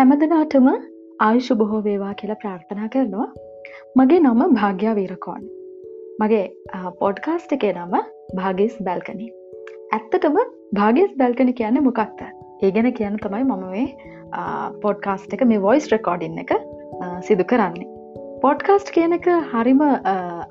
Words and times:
හැමදනාටම 0.00 0.66
ආයුෂු 1.24 1.54
බොහෝ 1.60 1.78
වේවා 1.86 2.12
කියලා 2.20 2.36
ප්‍රාර්ථනා 2.42 2.86
කරනවා. 2.92 3.26
මගේ 3.98 4.20
නම 4.20 4.54
භාග්‍යා 4.58 4.94
වීරකෝන් 4.98 5.42
මගේ 6.22 6.44
පොඩ්කාස්ට් 7.00 7.52
එකේ 7.56 7.72
නම 7.72 7.92
භාගස් 8.38 8.76
බැල්කනි. 8.86 9.26
ඇත්තටම 9.96 10.38
භාගස් 10.78 11.12
බැල්කනි 11.20 11.54
කියන්න 11.60 11.80
මොකක්ද? 11.88 12.22
ඒ 12.64 12.70
ගැන 12.76 12.88
කියන්න 13.00 13.20
තමයි 13.26 13.42
මම 13.48 13.66
මේ 13.74 13.86
පොඩ්කාස්ට් 14.86 15.36
එක 15.38 15.44
මේ 15.52 15.60
වොයිස් 15.66 15.90
රෙකෝඩින් 15.94 16.40
එක 16.44 16.54
සිදු 17.28 17.48
කරන්නේ. 17.52 17.88
පොඩ්කාස්ට් 18.46 18.96
කියන 18.96 19.18
එක 19.20 19.30
හරිම 19.52 19.86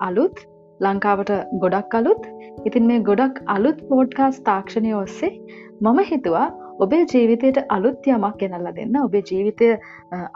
අලුත් 0.10 0.46
ලංකාවට 0.80 1.36
ගොඩක් 1.66 2.02
අලුත්. 2.02 2.24
ඉතින් 2.68 2.90
මේ 2.94 3.06
ගොඩක් 3.12 3.44
අලුත් 3.58 3.86
පෝඩ්කාස් 3.92 4.42
තාක්ෂණය 4.50 4.98
ඔස්සේ 5.04 5.36
මම 5.82 6.08
හිතුවා 6.14 6.48
ඔබේ 6.86 7.04
ජීවිතයට 7.12 7.60
අලුත් 7.76 8.08
යමක් 8.08 8.36
ගෙනල්ලා 8.42 8.74
දෙන්න 8.78 8.98
ඔබේ 9.04 9.24
ජීවිතය 9.30 9.70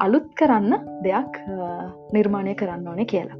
අලුත් 0.05 0.27
කරන්න 0.39 0.73
දෙයක් 1.05 1.41
නිර්මාණය 2.15 2.55
කරන්න 2.61 2.87
ඕනේ 2.91 3.09
කියලා. 3.13 3.37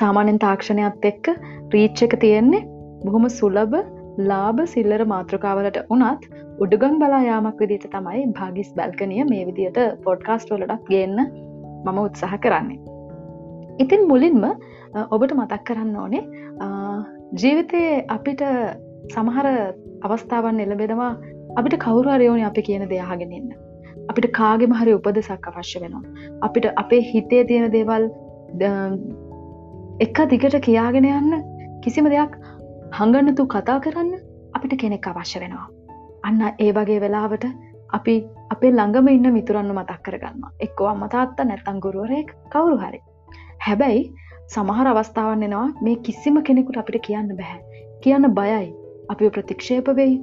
සාමාන්‍යෙන් 0.00 0.42
තාක්ෂණයත් 0.44 1.04
එක්ක 1.10 1.26
රීච් 1.74 2.02
එක 2.06 2.14
තියෙන්නේ 2.24 2.62
බොහොම 3.04 3.28
සුලබ 3.38 3.74
ලාභ 4.30 4.62
සිල්ලර 4.74 5.04
මාතෘකාවලට 5.14 5.78
උනත් 5.96 6.24
උඩුගම් 6.64 6.96
බලා 7.02 7.22
යාමක් 7.28 7.60
විදිට 7.62 7.86
තමයි 7.94 8.24
භාගිස් 8.38 8.70
බැල්කනිය 8.78 9.24
මේ 9.32 9.46
විදියට 9.48 9.80
පොඩ්කාස්ට් 10.06 10.54
වලටත් 10.54 10.88
ගන්න 10.90 11.20
මම 11.86 11.98
උත්සාහ 12.06 12.34
කරන්නේ. 12.44 12.80
ඉතින් 13.82 14.08
මුලින්ම 14.10 14.44
ඔබට 15.14 15.32
මතක් 15.38 15.62
කරන්න 15.68 15.96
ඕනේ 16.04 16.24
ජීවිතයේ 17.42 17.94
අපිට 18.16 18.42
සමහර 19.14 19.48
අවස්ථාවන් 20.06 20.60
එළබෙනවා 20.64 21.12
අපිට 21.58 21.76
කවුරු 21.84 22.08
අරයෝනි 22.14 22.44
අපි 22.50 22.62
කියන 22.68 22.84
දෙයාගෙනන්න. 22.92 23.48
අපිට 24.10 24.26
කාගෙම 24.38 24.72
හරි 24.80 24.92
උපදෙසක් 24.98 25.48
අවශ්‍ය 25.50 25.82
වෙනවා. 25.82 26.04
අපිට 26.46 26.66
අපේ 26.82 27.02
හිතේ 27.10 27.42
තියෙන 27.50 27.66
දේවල් 27.76 28.04
එක 30.06 30.18
දිගට 30.32 30.56
කියාගෙන 30.68 31.08
යන්න 31.10 31.34
කිසිම 31.84 32.08
දෙයක් 32.14 32.38
හඟන්නතු 32.98 33.46
කතා 33.54 33.78
කරන්න 33.84 34.10
අපිට 34.56 34.74
කෙනෙක් 34.82 35.10
අවශ්‍ය 35.12 35.44
වෙනවා. 35.44 35.68
අන්න 36.24 36.42
ඒ 36.64 36.72
වගේ 36.78 37.00
වෙලාවට 37.04 37.46
අපි 37.98 38.16
අපේ 38.54 38.72
ළඟම 38.72 39.12
ඉන්න 39.16 39.32
මිතුරන්න 39.38 39.72
මතක් 39.76 40.00
කරගන්න 40.08 40.50
එක්කෝ 40.66 40.90
අම්මතාත්ත 40.94 41.46
නැත්තං 41.50 41.82
ගුරුවරයෙක් 41.86 42.34
කවුරු 42.54 42.76
හරි. 42.82 43.00
හැබැයි 43.66 44.02
සමහර 44.54 44.88
අවස්ථාවන් 44.90 45.48
එනවා 45.48 45.68
මේ 45.84 46.02
කිසිම 46.06 46.44
කෙනෙකුට 46.48 46.82
අපිට 46.82 47.02
කියන්න 47.08 47.32
බැහැ. 47.40 47.60
කියන්න 48.02 48.34
බයයි 48.38 48.68
අපි 49.12 49.34
ප්‍රතික්ෂේප 49.36 49.96
වෙයි 49.98 50.14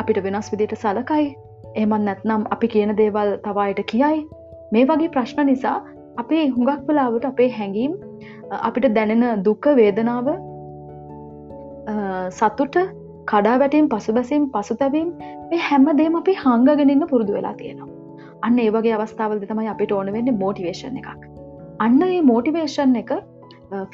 අපිට 0.00 0.22
වෙනස් 0.24 0.48
විදිට 0.52 0.74
සලකයි. 0.76 1.26
එහමත් 1.76 2.04
නැත්නම් 2.06 2.42
අපි 2.54 2.72
කියන 2.74 2.96
දේවල් 3.00 3.30
තවායට 3.46 3.82
කියයි. 3.92 4.24
මේ 4.72 4.84
වගේ 4.90 5.12
ප්‍රශ්න 5.14 5.46
නිසා 5.50 5.76
අපේ 6.16 6.44
හුඟක් 6.48 6.82
වෙලාවට 6.88 7.30
අපේ 7.30 7.50
හැඟීම් 7.58 7.94
අපිට 8.60 8.88
දැනෙන 8.98 9.44
දුක්ක 9.44 9.66
වේදනාව 9.80 10.28
සතුට 12.32 12.76
කඩා 13.32 13.56
වැටීම් 13.62 13.88
පසුබැසීම් 13.88 14.46
පසුතැවීම් 14.54 15.10
මේ 15.50 15.62
හැම 15.68 15.86
දේම 16.00 16.16
අපි 16.20 16.34
හංගගෙනන්න 16.44 17.04
පුරුදු 17.12 17.36
වෙලා 17.38 17.54
තියෙනවා. 17.60 17.90
අන්න 18.42 18.58
ඒ 18.58 18.70
වගේ 18.70 18.96
අවස්ථාවල් 18.96 19.46
තමයි 19.52 19.70
අපිට 19.74 19.92
ඕන 19.92 20.12
වෙන්න 20.16 20.34
මෝටිවේශන් 20.42 20.98
එකක්. 21.02 21.22
අන්න 21.80 22.02
ඒ 22.08 22.20
මෝටිවේෂන් 22.30 22.96
එක 23.02 23.12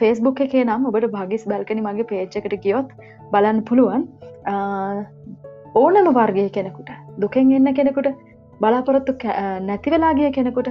ෆේස්බුක් 0.01 0.41
එකේ 0.47 0.65
නම් 0.65 0.89
ඔබට 0.91 1.11
භාගිස් 1.17 1.47
බැල්කනි 1.53 1.87
මගේ 1.87 2.09
පේච්චකට 2.13 2.57
කියොත් 2.65 2.91
බලන්න 3.33 3.63
පුළුවන්. 3.69 4.03
ඕනම 5.75 6.09
වර්ගය 6.11 6.49
කෙනෙකුට 6.51 6.91
දුකෙන් 7.19 7.53
එන්න 7.53 7.75
කෙනෙකුට 7.75 8.09
බලාපොරොත්තු 8.61 9.13
නැතිවෙලාගිය 9.61 10.31
කෙනෙකුට 10.33 10.69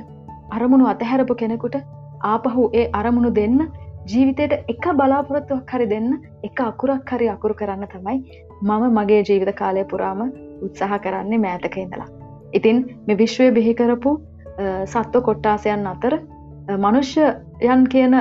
අරමුණු 0.51 0.87
අතහැරපු 0.87 1.35
කෙනෙකුට 1.35 1.75
ආපහු 2.23 2.69
ඒ 2.73 2.89
අරමුණු 2.93 3.31
දෙන්න 3.31 3.59
ජීවිතයට 4.05 4.53
එක 4.67 4.85
බලාපොරොත්තුවක් 4.93 5.71
හරි 5.73 5.87
දෙන්න 5.87 6.09
එක 6.43 6.61
අකුරක් 6.61 7.11
හරි 7.11 7.29
අකුරු 7.29 7.53
කරන්න 7.53 7.87
තමයි 7.87 8.17
මම 8.61 8.83
මගේ 8.97 9.21
ජීවිත 9.23 9.51
කාලය 9.55 9.83
පුරාම 9.83 10.23
උත්සාහ 10.61 10.99
කරන්නේ 10.99 11.39
මෑතක 11.39 11.77
ඉඳලා. 11.77 12.09
ඉතින් 12.53 12.77
මෙ 13.07 13.15
විශ්වය 13.15 13.51
බිහිකරපු 13.51 14.11
සත්ව 14.85 15.21
කොට්ටාසයන් 15.21 15.87
අතර 15.87 16.17
මනුෂ්‍යයන් 16.77 17.87
කියන 17.87 18.17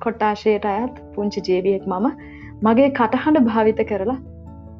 කොට්ටාශයට 0.00 0.64
අයත් 0.66 0.96
පුංචි 1.14 1.44
ජීවියෙක් 1.48 1.84
මම 1.86 2.08
මගේ 2.62 2.88
කටහඬ 2.90 3.44
භාවිත 3.44 3.84
කරලා 3.88 4.18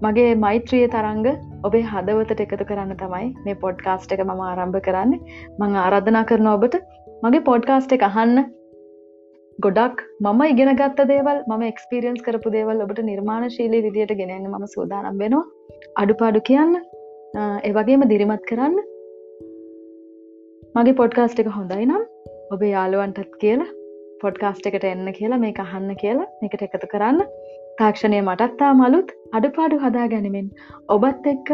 මගේ 0.05 0.33
මෛත්‍රිය 0.45 0.87
තරංග 0.95 1.27
ඔබේ 1.67 1.85
හදවතට 1.93 2.41
එකතු 2.45 2.65
කරන්න 2.71 2.93
තමයි 3.03 3.29
මේ 3.45 3.57
පොඩ්කාස්ට් 3.65 4.13
එක 4.15 4.23
මම 4.25 4.43
ආරම්භ 4.49 4.79
කරන්නේ. 4.87 5.21
මං 5.61 5.77
ආරාධනා 5.83 6.25
කරන 6.31 6.49
ඔබට 6.53 6.75
මගේ 7.25 7.47
පොඩ්කාස්ට් 7.49 7.95
එක 7.97 8.05
අහන්න 8.09 8.43
ගොඩක් 9.59 10.03
මම 10.25 10.43
ඉගෙන 10.53 10.71
ගත්ත 10.81 11.07
දේවල් 11.13 11.39
ම 11.49 11.63
එක්ස්පිරියන්ස් 11.71 12.21
කරපු 12.27 12.53
දේවල් 12.57 12.85
ඔබට 12.87 13.01
නිර්මාණ 13.11 13.49
ශීලී 13.57 13.85
විදියට 13.87 14.13
ගෙනන්න 14.21 14.51
ම 14.51 14.67
සූදානම් 14.75 15.23
වෙනවා. 15.23 15.47
අඩුපාඩු 16.03 16.45
කියන්න 16.51 16.77
ඒවගේම 17.69 18.05
දිරිමත් 18.13 18.45
කරන්න. 18.51 18.77
මගේ 20.77 20.99
පොඩ්කාස්ට් 21.01 21.43
එක 21.43 21.51
හොඳයි 21.59 21.89
නම් 21.89 22.05
ඔබේ 22.55 22.73
යාළුවන්ටත් 22.77 23.35
කියලා 23.43 23.73
පොඩ්කාස්ට් 24.23 24.69
එකට 24.69 24.85
එන්න 24.93 25.09
කියලා 25.19 25.43
මේ 25.45 25.57
අහන්න 25.65 25.91
කියලා 26.03 26.29
එකට 26.47 26.67
එකතු 26.69 26.93
කරන්න. 26.95 27.25
තාක්ෂණය 27.81 28.21
මටත්තා 28.21 28.73
මලුත් 28.81 29.09
අඩුපාඩු 29.39 29.77
හදා 29.85 30.07
ගැනීමෙන් 30.13 30.47
ඔබත් 30.95 31.27
එක්ක 31.33 31.49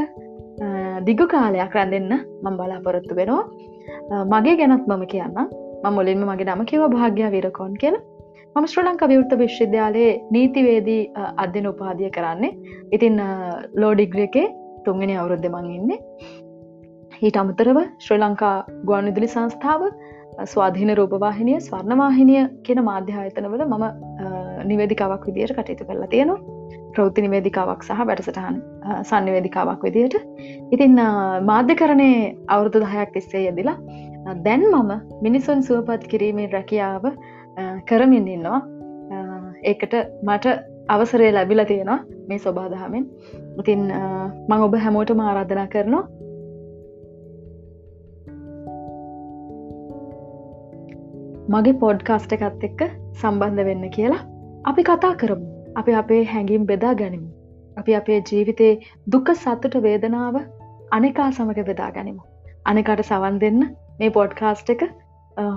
දිගු 1.08 1.26
කාලයක් 1.32 1.74
රැඳෙන්න 1.78 2.12
මං 2.44 2.58
බලාපොරොත්තු 2.60 3.18
වෙනවා. 3.20 3.44
මගේ 4.32 4.56
ගැනත් 4.60 4.86
මම 4.90 5.04
කියන්න. 5.12 5.38
ම 5.82 5.94
මුලින්ම 5.98 6.22
මගේ 6.30 6.48
නම 6.48 6.62
කිව 6.70 6.84
භාග්‍ය 6.94 7.22
විරකෝන් 7.34 7.74
කියල. 7.82 7.96
මම 8.54 8.66
ශ්‍ර 8.72 8.84
ලංක 8.84 9.02
විවෘත 9.12 9.34
විශ්වවිද්‍යාලයේ 9.42 10.12
නීතිවේදී 10.36 11.02
අධ්‍යන 11.44 11.66
උපාදිය 11.72 12.10
කරන්නේ. 12.16 12.52
ඉතින් 12.96 13.18
ලෝඩිග්‍ර 13.82 14.22
එකේ 14.28 14.46
තුන්ගෙන 14.86 15.16
අවුරුද්ධ 15.18 15.50
මං 15.54 15.68
ඉන්නේ. 15.78 16.00
ඊට 17.26 17.42
අමතරව 17.42 17.78
ශ්‍රී 18.06 18.22
ලංකා 18.22 18.56
ගුවන් 18.88 19.08
විදුලි 19.10 19.34
සංස්ථාව 19.34 19.82
ස්වාධීන 20.52 20.90
රූපවාහිනිය 20.98 21.58
ස්වර්ණවාහිනිය 21.66 22.42
කියන 22.66 22.80
මාධ්‍යායතනවල 22.90 23.64
මම 23.66 23.84
නිවැදිකාවක් 24.70 25.26
විදියට 25.28 25.54
කටයුතු 25.58 25.84
කරලා 25.88 26.10
තියෙනවා. 26.14 26.40
ප්‍රෞති 26.94 27.24
නිවේදිකාවක් 27.24 27.82
සහ 27.86 28.06
වැඩසටහන් 28.08 28.56
සන්නිවේදිකාවක් 29.10 29.84
විදියට. 29.86 30.16
ඉතින් 30.74 30.96
මාධ්‍ය 31.50 31.76
කරණය 31.80 32.10
අවුරුදු 32.54 32.82
දහයක් 32.84 33.12
තිස්සේ 33.14 33.44
යෙදිලා 33.46 33.76
දැන් 34.46 34.64
මම 34.72 34.92
මිනිසුන් 35.26 35.62
සුවපත් 35.68 36.04
කිරීමේ 36.12 36.48
රැකියාව 36.56 37.04
කරමින් 37.88 38.28
ඉන්නවා. 38.34 38.60
ඒකට 39.70 39.94
මට 40.28 40.56
අවසරය 40.88 41.30
ලැබිල 41.36 41.64
තියෙනවා 41.70 42.00
මේ 42.28 42.38
ස්වබාදහමෙන් 42.38 43.06
ඉතින් 43.60 43.86
මං 44.48 44.66
ඔබ 44.66 44.74
හැමෝට 44.84 45.14
ආරාධනා 45.28 45.68
කරනවා. 45.74 46.04
මගේ 51.52 51.80
පොඩ්කාස්ට 51.80 52.36
එකත් 52.36 52.68
එක්ක 52.68 52.80
සම්බන්ධ 53.22 53.64
වෙන්න 53.68 53.90
කියලා. 53.96 54.22
අපි 54.70 54.82
කතා 54.82 55.14
කරමු. 55.20 55.46
අපි 55.76 55.92
අපේ 56.00 56.24
හැඟිම් 56.24 56.66
බෙදා 56.66 56.94
ගනිමු. 56.94 57.28
අපි 57.76 57.94
අපේ 58.00 58.18
ජීවිතයේ 58.28 58.74
දුක 59.12 59.30
සත්තුට 59.34 59.76
වේදනාව 59.86 60.36
අනෙකා 60.90 61.30
සමඟ 61.30 61.66
බෙදා 61.70 61.90
ගනිමු. 61.96 62.22
අනෙකට 62.66 63.02
සවන් 63.08 63.40
දෙන්න 63.44 63.60
මේ 64.00 64.12
පොඩ්කාස්ට් 64.18 64.70
එක 64.74 64.84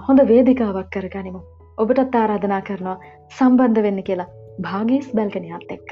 හොඳ 0.07 0.25
වේදිකාවක් 0.31 0.89
කර 0.95 1.07
ගනිමු. 1.15 1.41
ඔබටත් 1.77 2.17
ආරාධනා 2.21 2.61
කරනවා 2.61 2.97
සම්බන්ධ 3.37 3.85
වෙන්න 3.87 4.03
කියලා. 4.09 4.29
භාගේස් 4.65 5.07
බැල්ගනයත් 5.15 5.71
එක්ක. 5.77 5.89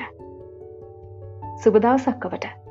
සුබදවසක්කවට 1.63 2.62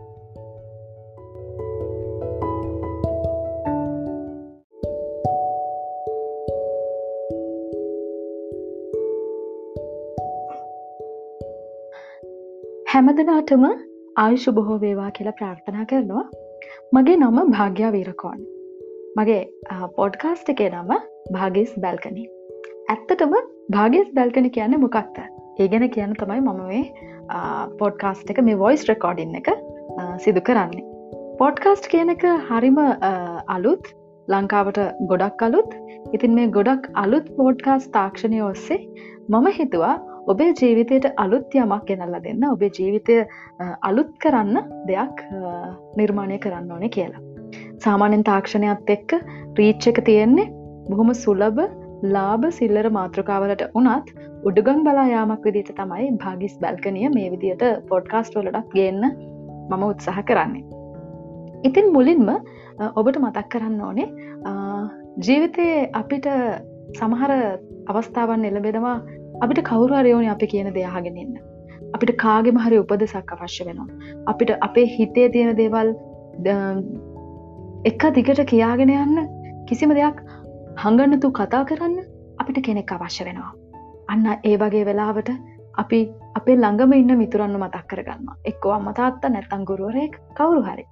හැමදනාටම 12.92 13.62
ආයුෂු 14.22 14.52
බොහෝ 14.56 14.74
වේවා 14.80 15.10
කියලා 15.16 15.36
ප්‍රාර්ථනා 15.36 15.84
කරනවා. 15.90 16.24
මගේ 16.96 17.14
නම 17.18 17.38
භාග්‍යා 17.54 17.92
වීරකෝන් 17.94 18.42
මගේ 19.18 19.38
පොඩ්කාස්ට් 19.98 20.50
එකේ 20.54 20.66
නම 20.70 20.92
භාගස් 21.36 21.72
බැල්කනි. 21.84 22.24
ඇත්තටම 22.94 23.32
භාගස් 23.76 24.10
බැල්කනි 24.18 24.50
කියන්න 24.58 24.76
මොකක්ද? 24.84 25.16
ඒ 25.60 25.70
ගැන 25.74 25.86
කියන්න 25.96 26.12
තමයි 26.20 26.38
මම 26.42 26.60
මේ 26.68 26.82
පොඩ්කාස්ට් 27.80 28.34
එක 28.34 28.42
මේ 28.50 28.60
වොයිස් 28.64 28.86
රෙකෝඩින් 28.92 29.34
එක 29.40 29.50
සිදු 30.26 30.44
කරන්නේ. 30.50 30.84
පොඩ්කාස්ට් 31.40 31.90
කියන 31.96 32.14
එක 32.16 32.28
හරිම 32.50 32.84
අලුත් 33.56 33.92
ලංකාවට 34.28 34.84
ගොඩක් 35.14 35.48
අලුත්. 35.50 35.72
ඉතින් 36.16 36.40
මේ 36.40 36.54
ගොඩක් 36.60 36.92
අලුත් 37.06 37.36
පෝඩ්කාස් 37.40 37.92
තාක්ෂණය 37.98 38.46
ඔස්සේ 38.52 38.82
මම 39.32 39.52
හිතුවා 39.60 39.98
ඔබේ 40.30 40.52
ජීවිතයට 40.60 41.06
අලුත් 41.24 41.54
යමක් 41.54 41.84
ගෙනල්ල 41.88 42.16
දෙන්න 42.24 42.44
ඔබේ 42.50 42.70
ජීවිතය 42.78 43.18
අලුත් 43.88 44.10
කරන්න 44.22 44.58
දෙයක් 44.88 45.22
නිර්මාණය 46.00 46.38
කරන්න 46.44 46.72
ඕනේ 46.74 46.90
කියලා. 46.96 47.22
සාමාන්‍යෙන් 47.84 48.26
තාක්ෂණයත් 48.30 48.90
එක්ක 48.96 49.14
රීච් 49.58 49.86
එක 49.92 49.98
තියෙන්නේ 50.08 50.50
බොහොම 50.90 51.10
සුලබ 51.24 51.58
ලාභ 52.14 52.46
සිල්ලර 52.58 52.88
මාතෘකාවලට 52.98 53.64
උනත් 53.80 54.12
උඩුගම් 54.48 54.84
බලා 54.86 55.06
යාමක් 55.14 55.44
විදිට 55.48 55.72
තමයි 55.80 56.10
භාගිස් 56.22 56.54
බැල්කනිය 56.62 57.08
මේ 57.16 57.30
විදියට 57.34 57.64
පොඩ්කාස්ට් 57.90 58.38
වලටක් 58.38 58.76
ගන්න 58.76 59.04
මම 59.70 59.82
උත්සාහ 59.88 60.18
කරන්නේ. 60.30 60.64
ඉතින් 61.68 61.92
මුලින්ම 61.96 62.28
ඔබට 62.98 63.18
මතක් 63.24 63.48
කරන්න 63.54 63.80
ඕනේ 63.88 64.08
ජීවිතයේ 65.26 65.90
අපිට 66.00 66.28
සමහර 66.98 67.32
අවස්ථාවන් 67.90 68.48
එළබෙනවා 68.50 68.96
අපිට 69.44 69.60
කවුරරයෝනි 69.68 70.28
අපි 70.34 70.46
කියන 70.52 70.68
දෙයාගෙනන්න. 70.76 71.32
අපිට 71.94 72.12
කාගෙම 72.24 72.58
හරි 72.64 72.76
උපදෙසක් 72.82 73.32
අවශ්‍ය 73.36 73.64
වෙනවා. 73.68 73.88
අපිට 74.32 74.50
අපේ 74.66 74.86
හිතේ 74.96 75.28
තියෙන 75.34 75.56
දේවල් 75.60 75.88
එක 77.90 78.04
දිගට 78.18 78.42
කියාගෙන 78.52 78.92
යන්න 78.96 79.18
කිසිම 79.70 79.94
දෙයක් 79.98 80.22
හඟන්නතු 80.84 81.32
කතා 81.40 81.64
කරන්න 81.70 81.98
අපිට 82.40 82.62
කෙනෙක් 82.68 82.94
අවශ්‍ය 82.98 83.26
වෙනවා. 83.28 83.50
අන්න 84.08 84.30
ඒ 84.50 84.56
වගේ 84.62 84.86
වෙලාවට 84.90 85.34
අපි 85.82 86.00
අපේ 86.38 86.56
ළඟම 86.56 86.96
ඉන්න 87.00 87.18
මිතුරන්න 87.18 87.58
මතක් 87.60 87.84
කරගන්න 87.90 88.32
එක්කෝ 88.52 88.72
අම්මතාත්ත 88.78 89.28
නැත්තං 89.34 89.68
ගුරුවරයෙක් 89.70 90.18
කවුරු 90.38 90.64
හරි. 90.68 90.86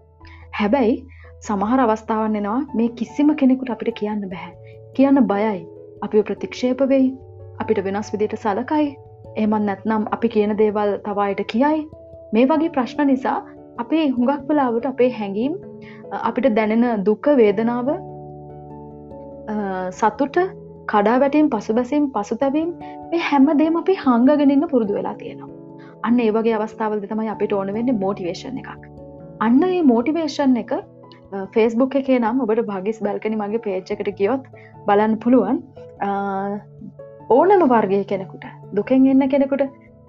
හැබැයි 0.59 1.01
සමහර 1.49 1.87
අවස්ථාවන් 1.87 2.39
එනවා 2.41 2.61
මේ 2.79 2.95
කිසිම 3.01 3.35
කෙනෙකුට 3.41 3.75
අපිට 3.75 3.97
කියන්න 4.01 4.31
බැහැ. 4.33 4.55
කියන්න 4.97 5.27
බයයි. 5.33 5.59
අපි 6.05 6.23
ප්‍රතික්ෂේප 6.29 6.89
වෙයි 6.93 7.11
අපිට 7.63 7.81
වෙනස් 7.87 8.13
විදිට 8.15 8.37
සලකයි. 8.45 8.87
එමන් 9.37 9.67
නැත්නම් 9.69 10.07
අපි 10.17 10.29
කියන 10.35 10.53
දේවල් 10.61 10.93
තවායට 11.07 11.43
කියයි. 11.53 11.81
මේ 12.35 12.47
වගේ 12.53 12.73
ප්‍රශ්න 12.77 13.07
නිසා 13.13 13.39
අපේ 13.79 14.05
හුඟක් 14.17 14.49
වෙලාවට 14.49 14.89
අපේ 14.93 15.11
හැඟීම් 15.19 15.55
අපිට 16.21 16.49
දැනෙන 16.59 17.05
දුක්ක 17.09 17.27
වේදනාව 17.41 17.91
සතුට 19.93 20.39
කඩා 20.93 21.17
වැටීම් 21.23 21.51
පසුබැසීම් 21.55 22.07
පසුතැවීම් 22.15 22.71
මේ 23.11 23.25
හැම 23.29 23.51
දේම 23.61 23.81
අපි 23.83 23.97
හංගගෙනන්න 24.05 24.69
පුරුදු 24.73 24.97
වෙලා 24.99 25.17
තියෙනවා. 25.21 25.51
අන්න 26.07 26.23
ඒවගේ 26.27 26.57
අවස්ථාවල්ද 26.59 27.05
තමයි 27.11 27.31
අපිට 27.35 27.53
ඕන 27.59 27.75
වෙන්න 27.77 27.93
මෝටිවේශන් 28.05 28.63
එකක්. 28.63 28.89
අන්න 29.41 29.63
ඒ 29.69 29.83
මෝටිවේෂන් 29.93 30.57
එක 30.63 30.73
ෆේස්බුක් 31.55 31.95
එකේ 32.01 32.19
නම් 32.19 32.43
ඔබට 32.45 32.63
භගිස් 32.71 32.99
බැල්කනි 33.07 33.41
මගේ 33.43 33.65
පේච්චකට 33.67 34.11
ගියොත් 34.21 34.51
බලන්න 34.87 35.17
පුළුවන්. 35.25 35.63
ඕනම 37.31 37.63
වර්ගය 37.65 38.05
කෙනෙකුට 38.05 38.45
දුකෙන් 38.75 39.07
එන්න 39.07 39.25
කෙනෙකුට 39.29 39.63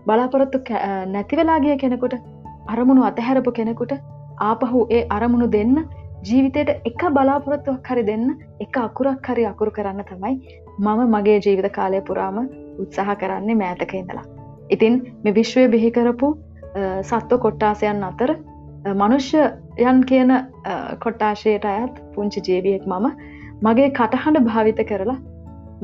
බලාපොරොත්තු 0.06 0.60
නැතිවෙලාගිය 1.08 1.76
කෙනෙකුට 1.78 2.16
අරමුණු 2.68 3.04
අතහැරපු 3.04 3.52
කෙනෙකුට 3.52 3.94
ආපහු 4.42 4.80
ඒ 4.90 5.02
අරමුණු 5.10 5.48
දෙන්න 5.52 5.76
ජීවිතයට 6.24 6.72
එක 6.90 7.04
බලාපොරොත්තුවක් 7.12 7.92
හරි 7.92 8.04
දෙන්න 8.04 8.26
එක 8.60 8.78
අකුරක් 8.78 9.30
හරි 9.30 9.46
අකුරු 9.46 9.72
කරන්න 9.72 10.04
තමයි 10.04 10.36
මම 10.80 11.02
මගේ 11.08 11.40
ජීවිත 11.40 11.70
කාලය 11.72 12.02
පුරාම 12.02 12.40
උත්සාහ 12.80 13.16
කරන්නේ 13.16 13.56
මෑතක 13.56 13.94
ඉඳලා. 13.94 14.26
ඉතින් 14.70 14.96
මෙ 15.24 15.32
විශ්වය 15.32 15.68
බිහිකරපු 15.68 16.30
සත්ව 17.04 17.40
කොට්ටාසයන් 17.46 18.04
අතර 18.04 18.32
මනුෂ්‍යයන් 18.96 20.00
කියන 20.04 20.32
කොට්ටාශයට 21.00 21.66
අයත් 21.68 22.06
පුංචි 22.16 22.48
ජීවියෙක් 22.48 22.88
මම 22.88 23.08
මගේ 23.62 23.90
කටහඬ 23.92 24.48
භාවිත 24.48 24.82
කරලා 24.88 25.22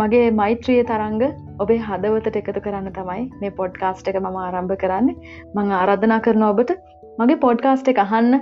මගේ 0.01 0.25
මෛත්‍රිය 0.39 0.81
තරංග 0.89 1.23
ඔබේ 1.63 1.79
හදවතට 1.87 2.35
එකතු 2.41 2.61
කරන්න 2.65 2.89
තමයි 2.97 3.23
මේ 3.41 3.55
පොඩ්කාස්ට් 3.59 4.09
එක 4.11 4.19
මම 4.19 4.37
ආරම්භ 4.43 4.75
කරන්න. 4.83 5.07
මං 5.55 5.71
ආරාධනා 5.79 6.19
කරන 6.25 6.43
ඔබට 6.51 6.73
මගේ 7.19 7.41
පොඩ්කාස්ට් 7.45 7.89
එක 7.93 8.01
අහන්න. 8.05 8.33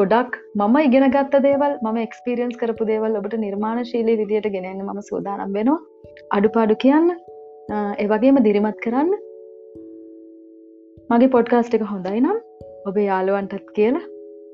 ගොඩක් 0.00 0.34
මම 0.60 0.76
ඉගෙන 0.86 1.06
ගත්ත 1.14 1.40
දේවල් 1.46 1.76
ම 1.84 2.00
එක්ස්පිරියන්ස් 2.06 2.58
කරපු 2.62 2.88
දේවල් 2.90 3.16
ඔබට 3.20 3.36
නිර්මාණ 3.44 3.80
ශීලී 3.92 4.18
විදියට 4.22 4.50
ගෙනන්න 4.56 4.82
ම 4.88 5.00
සූදානම් 5.10 5.56
වෙනවා. 5.58 5.78
අඩුපාඩු 6.38 6.76
කියන්න. 6.84 7.08
ඒවගේම 8.02 8.42
දිරිමත් 8.48 8.78
කරන්න. 8.84 9.14
මගේ 11.10 11.32
පොඩ්කාස්ට් 11.36 11.78
එක 11.78 11.86
හොඳයි 11.94 12.20
නම් 12.24 12.38
ඔබේ 12.90 13.08
යාළුවන්ටත් 13.08 13.72
කියලා 13.78 14.06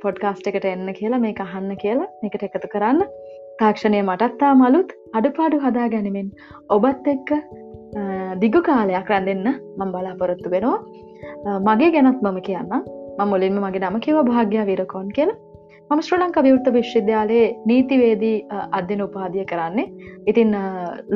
පොඩ්කාස්ට් 0.05 0.49
එකට 0.51 0.65
එන්න 0.71 0.89
කියලා 1.01 1.23
මේ 1.25 1.35
අහන්න 1.47 1.75
කියලා 1.85 2.09
එකට 2.29 2.49
එකතු 2.49 2.73
කරන්න. 2.75 3.03
තාක්ෂණය 3.61 4.01
මටත්තා 4.09 4.53
මලුත් 4.63 4.91
අඩුපාඩු 5.19 5.59
හදා 5.65 5.87
ගැනීමෙන් 5.95 6.29
ඔබත් 6.77 7.07
එක්ක 7.15 7.31
දිගු 8.43 8.61
කාලයක් 8.69 9.09
රැඳෙන්න 9.13 9.49
මං 9.79 9.93
බලාපොරොත්තු 9.95 10.53
වෙනවා. 10.55 10.79
මගේ 11.69 11.91
ගැනත් 11.97 12.21
මම 12.25 12.39
කියන්න 12.49 12.73
මුලින්ම 13.33 13.59
මගේ 13.67 13.83
නම 13.83 13.99
කිව 14.07 14.19
භාග්‍ය 14.31 14.57
විරකෝන් 14.71 15.09
කියලා. 15.17 15.39
මම 15.91 16.01
ශ්‍ර 16.07 16.19
ලංකා 16.21 16.47
විවෘත 16.47 16.69
විශ්වවිද්‍යාලයේ 16.79 17.47
නීතිවේදී 17.71 18.37
අධ්‍යන 18.79 19.05
උපාදිය 19.07 19.45
කරන්නේ. 19.53 19.93
ඉතින් 20.31 20.51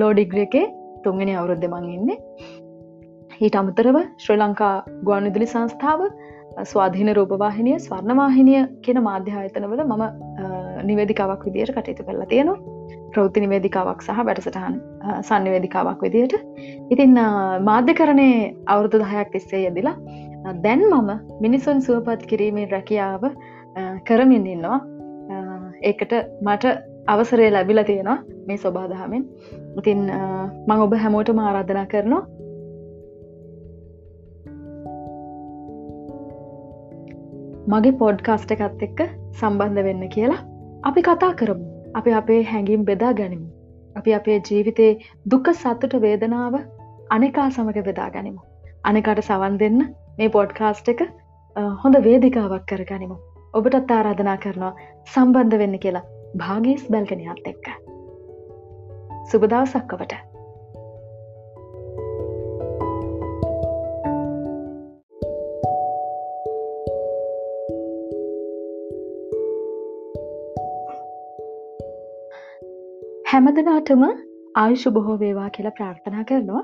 ලෝඩිග්‍ර 0.01 0.39
එකේ 0.47 0.67
තුන්ගෙන 1.05 1.33
අවුරුද්ධ 1.41 1.69
මං 1.73 1.91
ඉන්නේ. 1.97 2.19
ඊට 3.45 3.57
අමතරව 3.61 3.99
ශ්‍රී 4.25 4.41
ලංකා 4.43 4.75
ගුවන් 5.07 5.29
විදුලි 5.29 5.49
සංස්ථාව 5.55 6.01
ස්වාධීන 6.71 7.11
රූපවාහිනිය 7.19 7.79
ස්වර්ණවාහිනිය 7.87 8.61
කියන 8.85 8.99
මාධ්‍යායතනවල 9.09 9.83
මම 9.85 10.05
නිවේදිකාවක් 10.91 11.45
විදියට 11.47 11.75
කටයුතු 11.77 12.07
කරලා 12.09 12.29
තියෙනවා. 12.33 12.59
ප්‍රෘති 13.13 13.43
නිවේදිකාවක් 13.45 14.01
සහ 14.07 14.25
වැඩසටහන් 14.29 14.75
සන්නිවේදිකාවක් 15.29 16.01
විදියට. 16.07 16.35
ඉතින් 16.93 17.15
මාධ්‍ය 17.69 17.95
කරණය 18.01 18.29
අවුරුදු 18.75 19.03
දහයක් 19.05 19.33
තිස්සේ 19.35 19.63
යෙදිලා 19.67 19.97
දැන් 20.65 20.83
මම 20.91 21.11
මිනිසුන් 21.45 21.83
සුවපත් 21.87 22.27
කිරීමේ 22.33 22.69
රැකියාව 22.75 23.25
කරමින් 24.09 24.47
ඉන්නවා. 24.55 24.81
ඒකට 25.83 26.13
මට 26.47 26.65
අවසරය 27.15 27.51
ලැබිල 27.57 27.83
තියෙනවා 27.91 28.19
මේ 28.47 28.59
ස්වබාදහමෙන් 28.63 29.25
ඉතින් 29.81 30.01
මං 30.69 30.83
ඔබ 30.85 30.97
හැමෝට 31.05 31.31
ආරාධනා 31.37 31.87
කරනවා. 31.93 32.25
මගේ 37.73 37.99
පොඩ්කාස්ට 38.03 38.53
එකත් 38.55 38.83
එක්ක 38.87 39.01
සම්බන්ධ 39.41 39.85
වෙන්න 39.87 40.05
කියලා. 40.17 40.43
අපි 40.87 41.03
කතා 41.03 41.33
කරමු 41.33 41.67
අපි 41.95 42.11
අපේ 42.13 42.43
හැඟිම් 42.45 42.83
බෙදා 42.85 43.13
ගනිමු 43.13 43.47
අපි 43.97 44.15
අපේ 44.15 44.41
ජීවිතයේ 44.51 44.91
දුක 45.31 45.49
සත්තුට 45.53 45.95
වේදනාව 46.01 46.57
අනෙකා 47.11 47.47
සමඟ 47.51 47.81
බෙදා 47.83 48.11
ගනිමු 48.11 48.43
අනෙකට 48.85 49.23
සවන් 49.23 49.57
දෙන්න 49.59 49.81
මේ 50.19 50.29
පොඩ්කාස්ට් 50.29 50.89
එක 50.89 51.01
හොඳ 51.85 51.97
වේදිකාවක් 52.05 52.65
කරගනිමු. 52.69 53.17
ඔබටත් 53.55 53.91
ආරාධනා 53.91 54.37
කරනවා 54.37 54.73
සම්බන්ධ 55.15 55.59
වෙන්න 55.59 55.77
කියලා 55.79 56.05
භාගීස් 56.37 56.87
බැල්ගනයත් 56.91 57.47
එක්ක. 57.47 57.67
සුබදවසක්කවට. 59.31 60.36
හැමදනාටම 73.31 74.03
ආයුෂ 74.63 74.83
බොහෝ 74.97 75.15
වේවා 75.23 75.47
කියලා 75.55 75.73
ප්‍රාර්ථනා 75.79 76.25
කරනවා. 76.29 76.61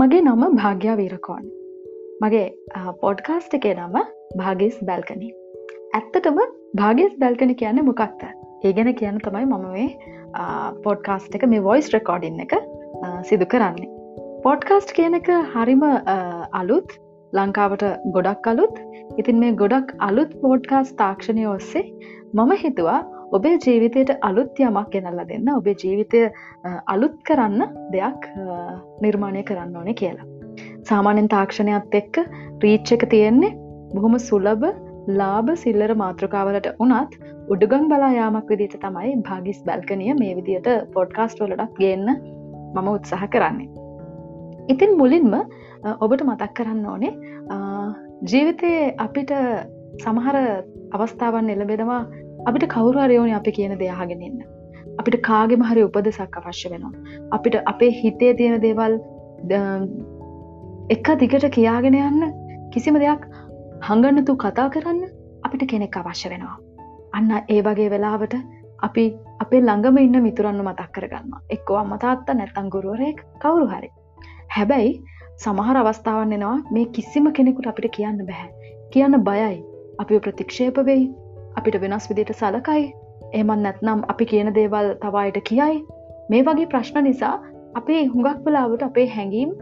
මගේ 0.00 0.20
නම 0.22 0.54
භාග්‍යා 0.60 0.94
වීරකෝන් 1.00 1.42
මගේ 2.22 2.46
පොඩ්කාස්ට් 3.02 3.56
එකේ 3.58 3.72
නම 3.74 3.98
භාගස් 4.40 4.78
බැල්කනි. 4.90 5.28
ඇත්තටම 5.98 6.40
භාගස් 6.80 7.12
බැල්කනි 7.24 7.58
කියන්න 7.62 7.82
මොකක්ද? 7.90 8.24
ඒ 8.64 8.72
ගැන 8.78 8.90
කියන්න 9.02 9.20
තමයි 9.26 9.44
මම 9.50 9.68
මේ 9.76 9.88
පොඩ්කාස්ට් 10.86 11.38
එක 11.40 11.46
මේ 11.54 11.66
වොයිස් 11.68 11.92
රෙකෝඩින් 11.96 12.40
එක 12.46 12.56
සිදු 13.30 13.50
කරන්නේ. 13.54 13.92
පොඩ්කාස්ට් 14.48 14.96
කියන 15.00 15.20
එක 15.20 15.32
හරිම 15.54 15.86
අලුත් 16.62 16.98
ලංකාවට 17.32 17.88
ගොඩක් 18.16 18.52
අලුත්. 18.54 18.76
ඉතින් 19.20 19.44
මේ 19.44 19.58
ගොඩක් 19.64 19.96
අලුත් 20.10 20.32
පෝඩ්කාස් 20.44 20.96
තාක්ෂණය 21.02 21.50
ඔස්සේ 21.56 21.88
මම 22.38 22.60
හිතුවා 22.64 23.00
ඔබේ 23.32 23.56
ජීවිතයට 23.64 24.12
අලුත් 24.22 24.60
යමක් 24.60 24.88
ගෙනල්ල 24.94 25.24
දෙන්න 25.30 25.50
ඔබේ 25.54 25.76
ජීවිතය 25.82 26.22
අලුත් 26.94 27.16
කරන්න 27.28 27.62
දෙයක් 27.94 28.28
නිර්මාණය 29.00 29.42
කරන්න 29.50 29.76
ඕනේ 29.80 29.98
කියලා 30.00 30.28
සාමාන්‍යෙන් 30.90 31.30
තාක්ෂණයත් 31.34 31.98
එක්ක 32.00 32.22
රීච්ච 32.64 32.96
එක 32.96 33.04
තියෙන්නේ 33.14 33.52
බොහොම 33.94 34.18
සුලබ 34.28 34.66
ලාභ 35.20 35.52
සිල්ලර 35.56 35.94
මාතෘකාවලට 36.02 36.68
උනත් 36.78 37.16
උඩුගම් 37.48 37.88
බලා 37.88 38.12
යාමක් 38.16 38.50
විදිට 38.52 38.76
තමයි 38.84 39.14
භාගිස් 39.28 39.60
බැල්කනිය 39.68 40.14
මේ 40.20 40.36
විදියට 40.38 40.68
පොඩ්කාස්ට් 40.94 41.42
වලටක් 41.42 41.78
ගන්න 41.78 42.10
මම 42.74 42.88
උත්සාහ 42.88 43.24
කරන්නේ. 43.28 43.68
ඉතින් 44.68 44.92
මුලින්ම 45.00 45.34
ඔබට 46.00 46.22
මතක් 46.22 46.52
කරන්න 46.58 46.86
ඕනේ 46.86 47.12
ජීවිතයේ 48.30 48.94
අපිට 48.98 49.32
සමහර 50.00 50.36
අවස්ථාවන් 50.92 51.50
එළබෙනවා 51.50 52.02
අපිට 52.46 52.66
කවුරු 52.68 53.02
අරයෝනි 53.04 53.34
අපි 53.34 53.54
කියන 53.58 53.74
දෙයාගෙනන්න. 53.78 54.38
අපිට 55.00 55.16
කාගෙම 55.22 55.62
හරි 55.62 55.84
උපදෙසක් 55.88 56.38
අවශ්‍ය 56.40 56.72
වෙනවා. 56.72 56.92
අපිට 57.32 57.60
අපේ 57.66 57.92
හිතේ 58.00 58.32
තියෙන 58.34 58.60
දේවල් 58.66 58.98
එක 60.90 61.12
දිගට 61.22 61.48
කියාගෙන 61.50 61.98
යන්න 62.00 62.22
කිසිම 62.72 62.98
දෙයක් 63.04 63.28
හඟන්නතු 63.88 64.36
කතා 64.36 64.68
කරන්න 64.70 65.06
අපිට 65.42 65.68
කෙනෙක් 65.68 65.96
අවශ්‍ය 65.96 66.34
වෙනවා. 66.34 66.58
අන්න 67.12 67.32
ඒ 67.48 67.60
වගේ 67.62 67.88
වෙලාවට 67.90 68.36
අපි 68.82 69.04
අපේ 69.40 69.60
ළඟම 69.60 69.98
ඉන්න 69.98 70.22
මිතුරන්න 70.22 70.60
මතක් 70.62 70.90
කරගන්න 70.94 71.34
එක්කෝ 71.50 71.76
අම්මතාත්තා 71.76 72.34
නැත්තං 72.34 72.70
ගුරුවරයෙක් 72.74 73.18
කවුරු 73.42 73.66
හරි 73.72 73.90
හැබැයි 74.48 74.92
සමහර 75.36 75.78
අවස්ථාවන් 75.80 76.32
එනවා 76.32 76.56
මේ 76.70 76.86
කිසිම 76.96 77.28
කෙනෙකුට 77.32 77.68
අපිට 77.72 77.94
කියන්න 77.96 78.22
බැහැ 78.26 78.72
කියන්න 78.94 79.18
බයයි 79.28 79.58
අපි 79.98 80.20
ප්‍රතික්ෂේප 80.20 80.80
වෙයි 80.88 81.04
අපිට 81.58 81.80
වෙනස් 81.82 82.06
විදිට 82.10 82.32
සලකයි. 82.34 82.84
එහමන් 83.32 83.62
නැත්නම් 83.66 84.00
අපි 84.12 84.24
කියන 84.32 84.52
දේවල් 84.58 84.88
තවායට 85.02 85.38
කියයි. 85.50 85.76
මේ 86.30 86.42
වගේ 86.48 86.70
ප්‍රශ්න 86.72 87.04
නිසා 87.08 87.34
අපේ 87.74 88.00
හුඟක් 88.06 88.40
වෙලාවට 88.46 88.88
අපේ 88.88 89.06
හැඟීම් 89.16 89.52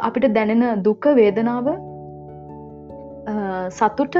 අපිට 0.00 0.26
දැනෙන 0.36 0.82
දුක්ක 0.86 1.06
වේදනාව 1.20 1.68
සතුට 3.70 4.16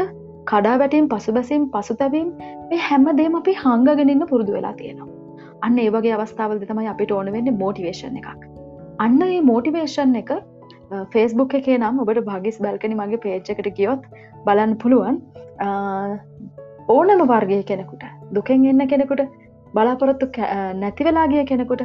කඩා 0.51 0.77
වැටීම් 0.79 1.09
පසුබැසීම් 1.09 1.65
පසුතැවීම් 1.75 2.31
මේ 2.71 2.81
හැම 2.89 3.07
දේම 3.21 3.37
අපි 3.41 3.55
හංගගෙනන්න 3.63 4.27
පුරුදු 4.33 4.57
වෙලා 4.57 4.75
තියෙනවා. 4.81 5.11
අන්න 5.63 5.79
ඒවගේ 5.79 6.17
අවස්ථාවල් 6.17 6.67
තමයි 6.71 6.91
අපිට 6.95 7.15
ඕන 7.19 7.33
වෙන්න 7.37 7.55
මෝටිවේශන් 7.63 8.19
එකක්. 8.21 8.43
අන්න 8.99 9.23
ඒ 9.29 9.41
මෝටිවේෂන් 9.51 10.15
එක 10.23 10.31
ෆේස්බුක් 11.13 11.55
එකේ 11.61 11.79
නම් 11.79 12.03
ඔබට 12.05 12.23
භාගිස් 12.29 12.61
බැල්කනි 12.65 13.01
මගේ 13.01 13.23
පේච්චකට 13.25 13.71
ගියොත් 13.79 14.05
බලන්න 14.47 14.75
පුළුවන්. 14.83 15.17
ඕනම 16.89 17.21
වර්ගය 17.25 17.63
කෙනෙකුට 17.63 18.05
දුකෙන් 18.33 18.65
එන්න 18.67 18.87
කෙනෙකුට 18.89 19.23
බලාපොරොත්තු 19.75 20.27
නැතිවෙලාගිය 20.75 21.45
කෙනෙකුට 21.45 21.83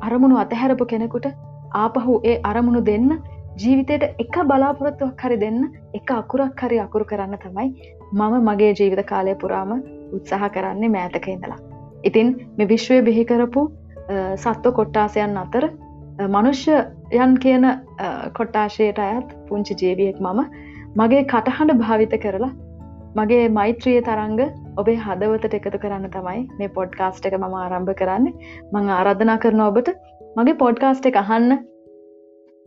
අරමුණු 0.00 0.38
අතහැරපු 0.38 0.86
කෙනෙකුට 0.86 1.26
ආපහු 1.74 2.20
ඒ 2.24 2.40
අරමුණු 2.44 2.80
දෙන්න 2.84 3.10
ජීවිතයට 3.56 4.04
එක 4.18 4.36
බලාපොරොත්තුවක් 4.44 5.22
හරි 5.24 5.36
දෙන්න 5.36 5.60
එක 5.94 6.10
අකුරක් 6.10 6.62
හරි 6.62 6.78
අකුරු 6.78 7.04
කරන්න 7.04 7.36
තමයි 7.36 7.68
මම 8.12 8.34
මගේ 8.48 8.72
ජීවිත 8.74 9.02
කාලය 9.06 9.34
පුරාම 9.34 9.70
උත්සාහ 10.12 10.48
කරන්නේ 10.48 10.88
මෑතක 10.88 11.28
ඉඳලා. 11.28 11.60
ඉතින් 12.04 12.28
මෙ 12.58 12.64
විශ්වය 12.64 12.98
බිහිකරපු 13.02 13.62
සත්ව 14.36 14.72
කොට්ටාසයන් 14.72 15.36
අතර 15.36 15.68
මනුෂ්‍යයන් 16.28 17.36
කියන 17.38 17.68
කොට්ටාශයට 18.34 18.98
අයත් 19.00 19.30
පුංචි 19.48 19.78
ජීවියෙක් 19.82 20.18
මම 20.20 20.42
මගේ 20.96 21.22
කටහඬ 21.24 21.78
භාවිත 21.78 22.18
කරලා 22.22 22.50
මගේ 23.18 23.46
මෛත්‍රිය 23.58 24.00
තරංග 24.08 24.40
ඔබේ 24.80 24.98
හදවතට 25.06 25.54
එකතු 25.58 25.78
කරන්න 25.82 26.06
තමයි 26.16 26.42
මේ 26.58 26.70
පොඩ්කාස්ට් 26.76 27.26
එක 27.28 27.34
මම 27.38 27.54
ආරම්භ 27.62 27.92
කරන්නේ. 28.00 28.34
මං 28.72 28.90
ආරාධනා 28.96 29.38
කරන 29.44 29.62
ඔබට 29.66 29.88
මගේ 30.38 30.60
පොඩ්කාස්ට් 30.62 31.08
එක 31.10 31.18
අහන්න 31.22 31.56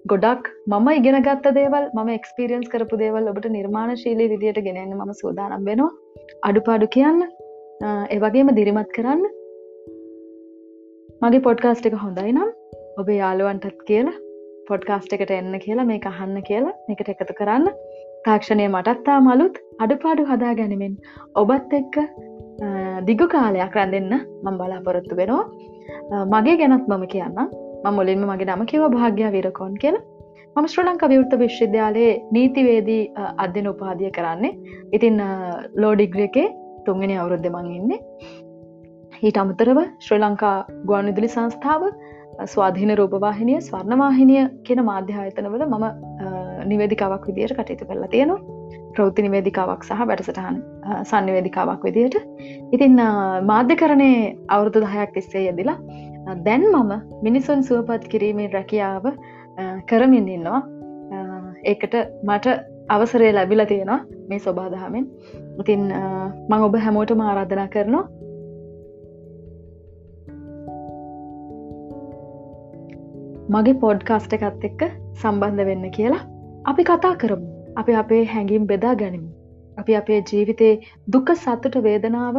ගොඩක් 0.05 0.49
මම 0.71 0.87
ඉගෙන 0.99 1.17
ගත්ත 1.27 1.53
දේවල් 1.59 1.85
ම 1.95 2.09
එක්ස්පිරියන්ස් 2.17 2.67
කරපු 2.73 2.99
දේවල් 3.03 3.29
ඔබට 3.31 3.47
නිර්මාණ 3.55 3.93
ශීලී 4.01 4.31
විදියට 4.33 4.59
ගෙනන්න 4.67 4.97
ම 4.97 5.13
සූදානම් 5.21 5.63
වෙනවා. 5.69 5.91
අඩුපාඩු 6.49 6.91
කියන්න 6.97 7.23
ඒවගේම 8.15 8.51
දිරිමත් 8.59 8.91
කරන්න. 8.97 9.23
මගේ 11.23 11.45
පොඩ්කාස්ට් 11.47 11.89
එක 11.89 11.97
හොඳයි 12.03 12.35
නම් 12.35 12.51
ඔබේ 13.01 13.19
යාළුවන්ටත් 13.21 13.81
කියලා 13.89 14.19
පොඩ්කාස්ට් 14.67 15.15
එකට 15.15 15.31
එන්න 15.39 15.55
කියලා 15.65 15.87
මේ 15.91 16.03
අහන්න 16.11 16.37
කියලා 16.49 16.75
එකට 16.93 17.13
එකතු 17.13 17.39
කරන්න. 17.39 17.71
තාක්ෂණය 18.27 18.67
මටත්තා 18.75 19.17
මලුත් 19.27 19.55
අඩුපාඩු 19.83 20.23
හදා 20.31 20.53
ගැනීමෙන් 20.59 20.93
ඔබත් 21.41 21.73
එක්ක 21.79 21.95
දිගු 23.09 23.25
කාලයක් 23.33 23.75
රැඳෙන්න 23.79 24.13
මං 24.45 24.57
බලාපොරොත්තු 24.59 25.19
වෙනවා. 25.19 25.45
මගේ 26.33 26.55
ගැනත් 26.61 26.87
මම 26.91 27.05
කියන්න. 27.13 27.39
මුලින්ම 27.97 28.23
මගේ 28.31 28.49
නම 28.49 28.65
කිව 28.71 28.83
භාග්‍ය 28.95 29.23
විරකෝන් 29.35 29.73
කියල. 29.83 29.97
මම 30.55 30.67
ශ්‍ර 30.73 30.85
ලංකා 30.87 31.11
විවෘත 31.13 31.33
විශ්වවිද්‍යාලයේ 31.43 32.13
නීතිවේදී 32.35 33.03
අධ්‍යන 33.45 33.67
උපාදිය 33.73 34.11
කරන්නේ. 34.17 34.53
ඉතින් 34.95 35.19
ලෝඩිග්‍ර 35.83 36.23
එකේ 36.27 36.47
තුන්ගෙන 36.85 37.13
අවුරුද්ධ 37.19 37.49
මං 37.55 37.69
ඉන්නේ. 37.79 37.99
ඊට 39.27 39.37
අමතරව 39.43 39.79
ශ්‍රී 40.05 40.23
ලංකා 40.23 40.55
ගුවන් 40.87 41.09
විදුලි 41.09 41.29
සංස්ථාව 41.35 41.83
ස්වාධීන 42.53 42.91
රූපවාහිනිය 42.99 43.59
ස්වර්ණවාහිනිය 43.67 44.43
කියන 44.67 44.81
මාධ්‍යායතනවල 44.91 45.65
මම 45.67 45.85
නිවේදිකාවක් 46.71 47.27
විදියට 47.29 47.55
කටයුතු 47.57 47.85
කරලා 47.89 48.09
තියෙනවා. 48.13 48.41
ප්‍රෞති 48.95 49.25
නිවේදිකාවක් 49.25 49.83
සහ 49.87 50.07
වැඩසටහන් 50.09 50.57
සන්නිවේදිකාවක් 51.11 51.83
විදියට. 51.87 52.17
ඉතින් 52.75 52.99
මාධ්‍ය 53.51 53.75
කරණය 53.81 54.09
අවුරුදු 54.55 54.83
දහයක් 54.85 55.13
තිස්සේ 55.15 55.45
යෙදිලා 55.47 55.77
දැන් 56.47 56.65
මම 56.73 56.91
මිනිසුන් 57.27 57.63
සුවපත් 57.69 58.07
කිරීමේ 58.13 58.49
රැකියාව 58.57 59.05
කරමින් 59.89 60.27
ඉන්නවා. 60.35 60.61
ඒකට 61.71 61.95
මට 62.29 62.57
අවසරය 62.89 63.31
ලැබිල 63.33 63.65
තියෙනවා 63.65 63.99
මේ 64.29 64.39
ස්වබාදහමෙන් 64.45 65.05
ඉතින් 65.61 65.87
මං 66.49 66.65
ඔබ 66.67 66.75
හැමෝට 66.85 67.15
ආරාධනා 67.29 67.67
කරනවා. 67.75 68.05
මගේ 73.53 73.79
පොඩ්කාස්ට 73.81 74.37
එකත් 74.37 74.69
එක්ක 74.69 74.81
සම්බන්ධ 75.21 75.65
වෙන්න 75.69 75.91
කියලා. 75.97 76.23
අපි 76.65 76.83
කතා 76.83 77.15
කරමු 77.15 77.47
අපි 77.75 77.93
අපේ 77.93 78.25
හැඟිම් 78.25 78.67
බෙදා 78.67 78.93
ගනිමු 78.93 79.29
අපි 79.77 79.95
අපේ 79.95 80.19
ජීවිතයේ 80.31 80.75
දුක 81.13 81.31
සත්තුට 81.35 81.75
වේදනාව 81.83 82.37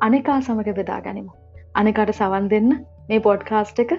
අනෙකා 0.00 0.40
සමඟ 0.40 0.74
බෙදා 0.74 1.00
ගනිමු 1.00 1.32
අනෙකට 1.74 2.12
සවන් 2.12 2.50
දෙන්න 2.50 2.74
මේ 3.08 3.20
පොඩ්කාස්ට් 3.20 3.78
එක 3.78 3.94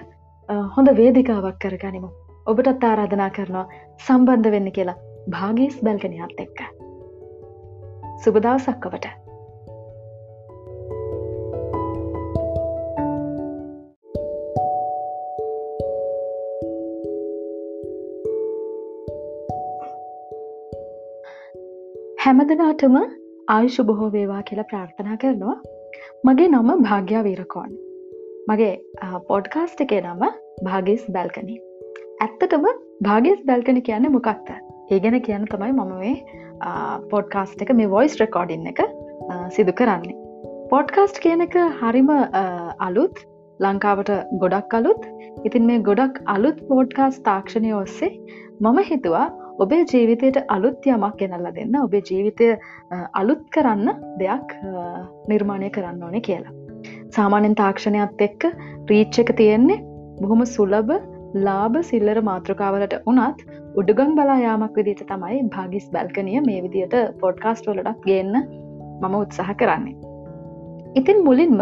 හොඳ 0.76 0.88
වේදිකාවක් 0.96 1.58
කරගනිමු. 1.58 2.08
ඔබටත් 2.46 2.84
ආරාධනා 2.84 3.30
කරනවා 3.30 3.66
සම්බන්ධ 4.06 4.50
වෙන්න 4.50 4.72
කියලා 4.72 4.96
භාගිස් 5.30 5.76
බැල්ගනයත් 5.82 6.34
එක්ක. 6.38 6.58
සුබදවසක්කවට. 8.24 9.23
හැමදනාටම 22.24 22.94
ආයුෂ 23.54 23.74
බොහෝ 23.88 24.06
වේවා 24.12 24.42
කියලා 24.48 24.68
ප්‍රාර්ථනා 24.68 25.16
කරනවා. 25.22 25.56
මගේ 26.26 26.46
නම 26.50 26.70
භාග්‍යා 26.86 27.24
වීරකෝන් 27.26 27.74
මගේ 28.50 28.70
පොඩ්කාස්ට් 29.30 29.82
එකේ 29.84 29.98
නම 30.02 30.22
භාගස් 30.68 31.02
බැල්කනි. 31.16 31.56
ඇත්තටම 32.26 32.64
භාගස් 33.08 33.42
බැල්කනි 33.50 33.82
කියන්න 33.88 34.08
මොකක්ද? 34.16 34.48
ඒ 34.92 35.00
ගැන 35.06 35.18
කියන්න 35.28 35.44
තමයි 35.52 35.70
මම 35.74 35.92
මේ 36.00 36.14
පොඩ්කාස්ට් 37.12 37.66
එක 37.66 37.74
මේ 37.82 37.92
වොයිස් 37.96 38.16
රෙකෝඩින් 38.22 38.66
එක 38.72 38.82
සිදු 39.58 39.76
කරන්නේ. 39.82 40.16
පොඩ්කාස්ට් 40.72 41.22
කියන 41.26 41.46
එක 41.48 41.60
හරිම 41.82 42.10
අලුත් 42.88 43.24
ලංකාවට 43.60 44.16
ගොඩක් 44.44 44.80
අලුත්. 44.80 45.08
ඉතින් 45.48 45.72
මේ 45.72 45.86
ගොඩක් 45.92 46.24
අලුත් 46.38 46.66
පෝඩ්කාස් 46.72 47.24
තාක්ෂණය 47.30 47.78
ඔස්සේ 47.84 48.12
මම 48.60 48.84
හිතුවා 48.92 49.30
ඔබේ 49.58 49.84
ජීවිතයට 49.92 50.38
අලුත් 50.48 50.86
යමක් 50.86 51.16
ගෙනල්ල 51.18 51.48
දෙන්න 51.56 51.76
ඔබේ 51.80 52.02
ජීවිතය 52.10 52.50
අලුත් 53.20 53.42
කරන්න 53.54 53.90
දෙයක් 54.20 54.54
නිර්මාණය 55.32 55.70
කරන්න 55.76 56.02
ඕනේ 56.02 56.22
කියලා 56.28 56.54
සාමාන්‍යෙන් 57.16 57.58
තාක්ෂණයත් 57.60 58.24
එක්ක 58.28 58.46
රීච් 58.90 59.18
එක 59.22 59.30
තියෙන්නේ 59.40 59.82
බොහොම 60.22 60.42
සුලබ 60.54 60.90
ලාභ 61.46 61.78
සිල්ලර 61.90 62.20
මාතෘකාවලට 62.30 62.96
වනත් 63.06 63.60
උඩුගම් 63.74 64.14
බලා 64.18 64.38
යාමක් 64.42 64.76
විදිට 64.78 65.04
තමයි 65.10 65.40
භාගිස් 65.54 65.86
බැල්කනිය 65.94 66.42
මේ 66.48 66.62
විදියට 66.64 66.96
පොඩ්කාස්ට් 67.22 67.70
වලටත් 67.70 68.04
ගන්න 68.06 68.36
මම 69.02 69.14
උත්සාහ 69.20 69.54
කරන්නේ. 69.60 69.96
ඉතින් 70.94 71.18
මුලින්ම 71.28 71.60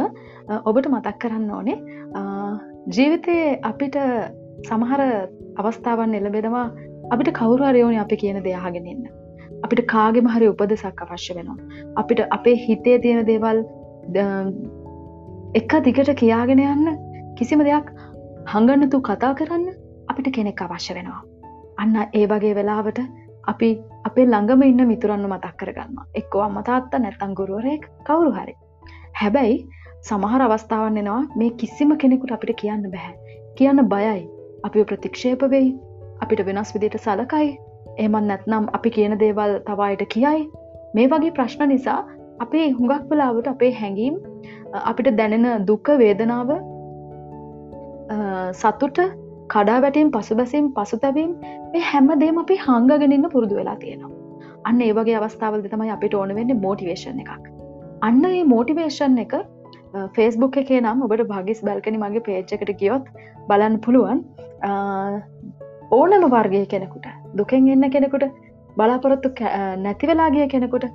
ඔබට 0.68 0.88
මතක් 0.92 1.18
කරන්න 1.22 1.50
ඕනේ 1.58 1.78
ජීවිතයේ 2.96 3.60
අපිට 3.70 3.96
සමහර 4.68 5.02
අවස්ථාවන් 5.60 6.18
එළබෙනවා 6.20 6.66
අපිට 7.12 7.30
කවුරු 7.38 7.64
අරයෝනි 7.70 7.98
අපි 8.04 8.16
කියන 8.22 8.38
දෙයාගෙනන්න. 8.46 9.02
අපිට 9.64 9.82
කාගෙම 9.94 10.28
හරි 10.34 10.46
උපදෙසක් 10.52 11.02
අවශ්‍ය 11.04 11.34
වෙනවා. 11.38 11.58
අපිට 12.02 12.20
අපේ 12.36 12.56
හිතේ 12.66 12.98
තියෙන 13.04 13.26
දේවල් 13.30 13.58
එක 15.60 15.72
දිගට 15.86 16.12
කියාගෙන 16.22 16.62
යන්න 16.66 16.86
කිසිම 17.40 17.64
දෙයක් 17.68 17.90
හඟන්නතු 18.52 19.02
කතා 19.08 19.34
කරන්න 19.40 19.66
අපිට 20.10 20.32
කෙනෙක් 20.38 20.64
අවශ්‍ය 20.66 20.96
වෙනවා. 20.98 21.20
අන්න 21.78 21.94
ඒ 22.20 22.24
වගේ 22.32 22.54
වෙලාවට 22.60 22.98
අපි 23.52 23.68
අපේ 24.08 24.26
ළඟම 24.26 24.66
ඉන්න 24.70 24.88
මිතුරන්න 24.90 25.28
මතක් 25.28 25.54
කරගන්න 25.60 26.02
එක්කෝ 26.20 26.42
අම්මතාත්ත 26.48 26.98
නැත්තං 27.04 27.38
ගුරුවරයෙක් 27.38 27.86
කවුරු 28.08 28.32
හරි. 28.38 28.54
හැබැයි 29.20 29.56
සමහර 30.08 30.48
අවස්ථාවන් 30.48 31.00
එනවා 31.02 31.22
මේ 31.38 31.56
කිසිම 31.60 31.96
කෙනෙකුට 32.02 32.36
අපිට 32.36 32.58
කියන්න 32.62 32.90
බැහැ. 32.94 33.16
කියන්න 33.58 33.88
බයයි 33.94 34.20
අපි 34.66 34.84
ප්‍රතික්ෂේප 34.90 35.42
වෙයි 35.54 35.72
අපිට 36.24 36.42
වෙනස් 36.48 36.74
විදිට 36.74 36.98
සලකයි. 37.06 37.48
එමන් 37.98 38.28
නැත්නම් 38.30 38.68
අපි 38.76 38.90
කියන 38.96 39.14
දේවල් 39.22 39.54
තවායට 39.68 40.04
කියයි. 40.14 40.42
මේ 40.94 41.08
වගේ 41.12 41.32
ප්‍රශ්න 41.38 41.68
නිසා 41.74 42.00
අපේ 42.44 42.66
හුඟක් 42.78 43.08
වෙලාවට 43.10 43.50
අපේ 43.54 43.72
හැඟීම් 43.80 44.16
අපිට 44.82 45.10
දැනෙන 45.20 45.66
දුක්ක 45.70 45.88
වේදනාව 46.02 46.52
සතුට 48.54 48.98
කඩා 49.54 49.78
වැටීම් 49.84 50.10
පසුබැසීම් 50.16 50.68
පසුතැවීම් 50.76 51.32
මේ 51.72 51.86
හැම 51.90 52.12
දේම 52.22 52.42
අපි 52.44 52.58
හංගගෙනන්න 52.66 53.30
පුරුදු 53.34 53.58
වෙලා 53.60 53.78
තියෙනවා. 53.82 54.12
අන්න 54.68 54.84
ඒවගේ 54.88 55.16
අවස්ථාවල්ද 55.20 55.66
තමයි 55.72 55.90
අපිට 55.96 56.14
ඕන 56.20 56.34
වෙන්න 56.38 56.54
මෝටිවේශන් 56.66 57.20
එකක්. 57.24 57.50
අන්න 58.02 58.24
ඒ 58.30 58.44
මෝටිවේෂන් 58.54 59.18
එක 59.24 59.34
ෆේස්බුක් 60.16 60.56
එකේ 60.62 60.80
නම් 60.80 61.04
ඔබට 61.06 61.24
භගිස් 61.32 61.60
බැල්කනි 61.68 62.02
මගේ 62.04 62.26
පේච්චකට 62.28 62.72
ගියොත් 62.80 63.10
බලන්න 63.48 63.78
පුළුවන්. 63.86 64.24
ඕනම 65.92 66.24
වර්ගය 66.26 66.60
කෙනෙකුට 66.66 67.06
දුකෙන් 67.36 67.68
එන්න 67.68 67.86
කෙනෙකුට 67.90 68.24
බලාපොරොත්තු 68.76 69.30
නැතිවෙලාගිය 69.78 70.46
කෙනෙකුට 70.48 70.86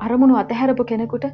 අරමුණු 0.00 0.36
අතහැරපු 0.36 0.84
කෙනෙකුට 0.84 1.24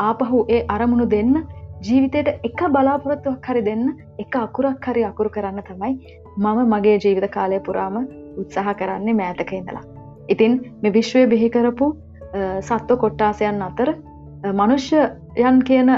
ආපහු 0.00 0.38
ඒ 0.48 0.60
අරමුණු 0.68 1.06
දෙන්න 1.06 1.34
ජීවිතයට 1.82 2.30
එක 2.48 2.62
බලාපොරොත්තුවක් 2.70 3.46
හරි 3.46 3.62
දෙන්න 3.62 3.84
එක 4.18 4.36
අකුරක් 4.36 4.88
හරි 4.88 5.04
අකුරු 5.04 5.34
කරන්න 5.36 5.62
තමයි 5.62 5.92
මම 6.36 6.60
මගේ 6.66 6.96
ජීවිත 6.98 7.28
කාලය 7.30 7.60
පුරාම 7.60 7.96
උත්සාහ 8.36 8.74
කරන්නේ 8.74 9.14
මෑතක 9.14 9.52
ඉඳලා. 9.52 9.84
ඉතින් 10.28 10.52
මෙ 10.82 10.88
විශ්වය 10.90 11.26
බිහිකරපු 11.26 11.92
සත්ව 12.60 13.00
කොට්ටාසයන් 13.04 13.62
අතර 13.62 13.90
මනුෂ්‍යයන් 14.54 15.58
කියන 15.62 15.90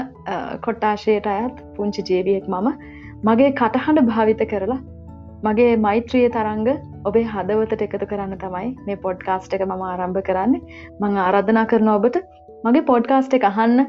කොට්ටාශයට 0.61 1.27
අයත් 1.29 1.67
පුංචි 1.75 2.09
ජීවියෙක් 2.09 2.47
මම 2.49 2.73
මගේ 3.23 3.51
කටහඬ 3.53 4.09
භාවිත 4.09 4.43
කරලා 4.49 4.83
මගේ 5.45 5.71
මෛත්‍රිය 5.85 6.27
තරංග 6.35 6.67
ඔබේ 7.09 7.25
හදවතට 7.31 7.81
එකතු 7.85 8.05
කරන්න 8.11 8.37
තමයි 8.43 8.69
මේ 8.87 9.01
පොඩ්කාස්ට් 9.05 9.55
එක 9.55 9.63
මම 9.65 9.83
ආරම්භ 9.89 10.21
කරන්න. 10.29 10.53
මං 11.01 11.17
ආරාධනා 11.25 11.65
කරන 11.71 11.89
ඔබට 11.95 12.17
මගේ 12.65 12.87
පොඩ්කාස්ට් 12.91 13.35
එක 13.37 13.47
අහන්න. 13.49 13.79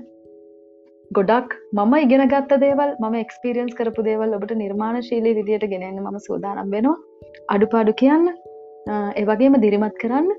ගොඩක් 1.10 1.52
මම 1.76 1.92
ඉගෙන 2.04 2.24
ගත්ත 2.32 2.58
දේවල් 2.64 2.94
ම 3.02 3.14
එක්ස්පිරියන්ස් 3.24 3.76
කරපු 3.80 4.06
දේවල් 4.08 4.34
ඔබට 4.38 4.54
නිර්මාණ 4.62 4.98
ශීලී 5.08 5.36
විදියට 5.38 5.68
ගෙනන්න 5.74 6.00
ම 6.04 6.18
සූදානම් 6.26 6.72
වෙනවා. 6.74 6.96
අඩුපාඩු 7.54 7.94
කියන්න 8.02 8.26
ඒවගේම 9.20 9.60
දිරිමත් 9.66 9.96
කරන්න. 10.02 10.32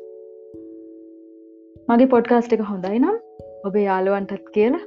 මගේ 1.89 2.11
පොඩ්කාස්ට් 2.15 2.57
එක 2.57 2.65
හොඳයි 2.71 2.99
නම් 3.03 3.17
ඔබේ 3.69 3.87
යාළුවන්ටත් 3.87 4.51
කියලා 4.57 4.83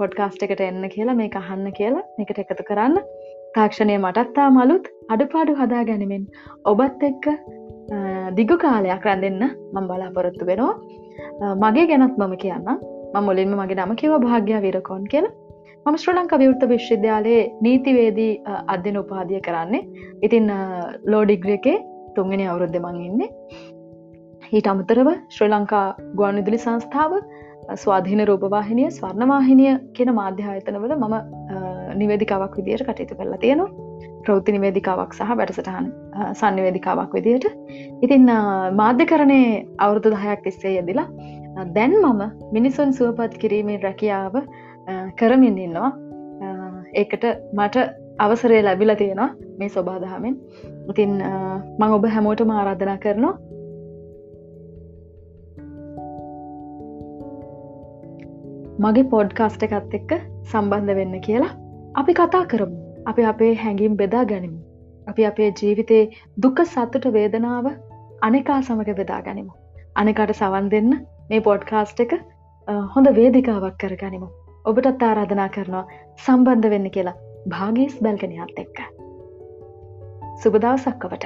පොඩ්කාස්ට් 0.00 0.42
එකට 0.46 0.60
එන්න 0.66 0.84
කියලා 0.96 1.18
මේ 1.20 1.30
අහන්න 1.42 1.70
කියලා 1.78 2.04
එකට 2.24 2.44
එකතු 2.44 2.68
කරන්න. 2.70 2.98
තාක්ෂණය 3.58 3.96
මටත්තා 4.04 4.48
මලුත් 4.58 4.86
අඩුපාඩු 5.14 5.58
හදා 5.60 5.82
ගැනීමෙන් 5.88 6.24
ඔබත් 6.72 7.02
එක්ක 7.10 7.26
දිගු 8.38 8.56
කාලයක් 8.64 9.04
රැඳෙන්න 9.08 9.42
මං 9.74 9.84
බලාපොරොත්තු 9.90 10.48
වෙනවා. 10.50 10.74
මගේ 11.64 11.86
ගැනත් 11.90 12.16
මම 12.20 12.34
කියන්න 12.44 12.68
මුලින්ම 13.28 13.54
මගේ 13.60 13.78
නම 13.78 13.94
කිව 14.00 14.12
භාග්‍ය 14.24 14.52
විරකෝන් 14.66 15.04
කියලා. 15.12 15.34
මම 15.86 15.96
ශ්‍ර 16.02 16.14
ලංක 16.14 16.32
විවෘත 16.42 16.62
විශ්වවිද්‍යාලයේ 16.72 17.42
නීතිවේදී 17.64 18.32
අධ්‍යන 18.74 18.98
උපාදිය 19.02 19.40
කරන්නේ. 19.46 19.82
ඉතින් 20.26 20.46
ලෝඩිග්‍ර 21.12 21.50
එකේ 21.58 21.78
තුන්ගෙන 22.16 22.44
අවුරුද්ධ 22.52 22.78
මං 22.84 23.00
ඉන්නේ. 23.08 23.30
ඊට 24.56 24.70
අමතරව 24.72 25.08
ශ්‍රී 25.36 25.50
ලංකා 25.54 25.86
ගුවන් 26.18 26.40
විදුලි 26.40 26.58
සංස්ථාව 26.66 27.12
ස්වාධීන 27.82 28.22
රූපවාහිනිය 28.30 28.90
ස්වර්ණවාහිනිය 28.98 29.72
කියන 29.96 30.10
මාධ්‍යායතනවල 30.20 30.94
මම 30.96 31.16
නිවේදිකාවක් 31.94 32.56
විදියට 32.58 32.86
කටයුතු 32.88 33.14
කරලා 33.18 33.38
තියෙනවා. 33.44 33.70
ප්‍රෘති 34.24 34.52
නිවේදිකාවක් 34.52 35.12
සහ 35.18 35.36
වැඩසටහන් 35.40 35.86
සන්නිවේදිකාවක් 36.40 37.12
විදියට. 37.18 37.46
ඉතින් 38.02 38.26
මාධ්‍ය 38.80 39.06
කරණය 39.12 39.40
අවුරුදු 39.84 40.14
දහයක් 40.14 40.42
තිස්සේ 40.46 40.74
යෙදිලා 40.78 41.08
දැන් 41.76 41.94
මම 42.02 42.22
මිනිසුන් 42.56 42.92
සුවපත් 42.98 43.38
කිරීමේ 43.42 43.80
රැකියාව 43.86 44.36
කරමින් 45.20 45.58
ඉන්නවා. 45.58 45.90
ඒකට 46.94 47.24
මට 47.58 47.76
අවසරය 48.18 48.62
ලැබිල 48.62 48.94
තියෙනවා 49.00 49.30
මේ 49.58 49.68
ස්වබාදහමෙන් 49.68 50.36
ඉතින් 50.90 51.12
මං 51.78 51.94
ඔබ 51.96 52.08
හැමෝට 52.14 52.42
ආරාධනා 52.56 52.98
කරනවා. 53.04 53.36
මගේ 58.84 59.10
පොඩ්කාස්ට 59.14 59.62
එකත් 59.66 59.94
එක්ක 59.98 60.12
සම්බන්ධ 60.50 60.94
වෙන්න 60.98 61.20
කියලා. 61.20 61.54
අපි 61.98 62.12
කතා 62.14 62.44
කරමු 62.44 62.78
අපි 63.06 63.22
අපේ 63.22 63.52
හැඟිම් 63.54 63.94
බෙදා 63.96 64.24
ගනිමු 64.24 64.58
අපි 65.06 65.24
අපේ 65.24 65.52
ජීවිතයේ 65.62 66.02
දුක 66.42 66.60
සතුට 66.64 67.06
වේදනාව 67.12 67.66
අනෙකා 68.22 68.58
සමඟ 68.62 68.98
බෙදා 69.00 69.20
ගනිමු 69.20 69.52
අනෙකට 69.96 70.32
සවන් 70.32 70.68
දෙන්න 70.68 70.90
මේ 71.30 71.40
පොඩ්කාස්ට් 71.40 72.00
එක 72.00 72.12
හොඳ 72.94 73.10
වේදිකාවක් 73.14 73.76
කරගනිමු. 73.80 74.28
ඔබටත් 74.64 75.02
ආරාධනා 75.02 75.48
කරනවා 75.48 75.84
සම්බන්ධ 76.26 76.70
වෙන්න 76.70 76.90
කියලා 76.90 77.16
භාගීස් 77.48 77.96
බැල්ගනයත් 78.02 78.58
එක්ක. 78.58 78.78
සුබදවසක්කවට. 80.42 81.24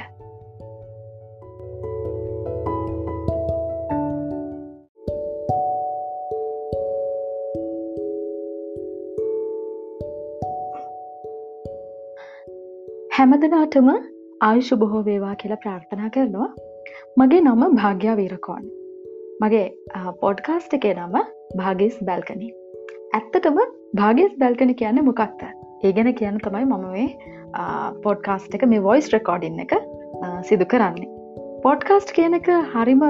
හැමදනාටම 13.17 13.89
ආයුෂ 14.47 14.69
බොහෝ 14.83 15.01
වේවා 15.09 15.33
කියලා 15.41 15.59
ප්‍රාර්ථනා 15.65 16.11
කරනවා. 16.15 16.47
මගේ 17.21 17.41
නම 17.43 17.63
භාග්‍යා 17.81 18.15
වීරකෝන් 18.21 18.63
මගේ 19.43 19.67
පොඩ්කාස්ට් 20.23 20.77
එකේ 20.79 20.93
නම 20.95 21.17
භාගස් 21.59 21.99
බැල්කනි. 22.09 22.49
ඇත්තටම 23.19 23.59
භාගස් 24.01 24.33
බැල්කනි 24.43 24.79
කියන්න 24.81 25.03
මොකක්ද? 25.11 25.45
ඒ 25.85 25.93
ගැන 25.99 26.11
කියන්න 26.21 26.41
තමයි 26.47 26.65
මම 26.71 26.89
මේ 26.97 27.07
පොඩ්කාස්ට් 28.07 28.59
එක 28.59 28.67
මේ 28.75 28.83
වොයිස් 28.89 29.13
රෙකෝඩින් 29.17 29.63
එක 29.67 29.77
සිදු 30.51 30.71
කරන්නේ. 30.75 31.13
පොඩ්කාස්ට් 31.67 32.17
කියන 32.19 32.41
එක 32.41 32.53
හරිම 32.75 33.07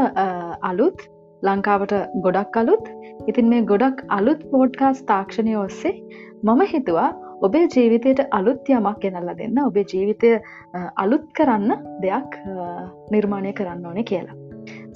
අලුත් 0.72 1.08
ලංකාවට 1.42 1.98
ගොඩක් 2.26 2.62
අලුත්. 2.64 2.86
ඉතින් 3.30 3.52
මේ 3.54 3.68
ගොඩක් 3.74 4.06
අලුත් 4.20 4.42
පෝඩ්කාස් 4.54 5.06
තාක්ෂණය 5.12 5.60
ඔස්සේ 5.66 5.98
මම 6.46 6.70
හිතුවා 6.72 7.10
ඔබේ 7.42 7.66
ජීවිතයට 7.74 8.20
අලුත් 8.30 8.68
යමක් 8.70 8.98
ගෙනල්ල 9.02 9.30
දෙන්න 9.38 9.60
ඔබේ 9.64 9.84
ජීවිතය 9.92 10.30
අලුත් 11.04 11.26
කරන්න 11.38 11.70
දෙයක් 12.04 12.38
නිර්මාණය 13.10 13.52
කරන්න 13.60 13.86
ඕනේ 13.90 14.08
කියලා 14.10 14.36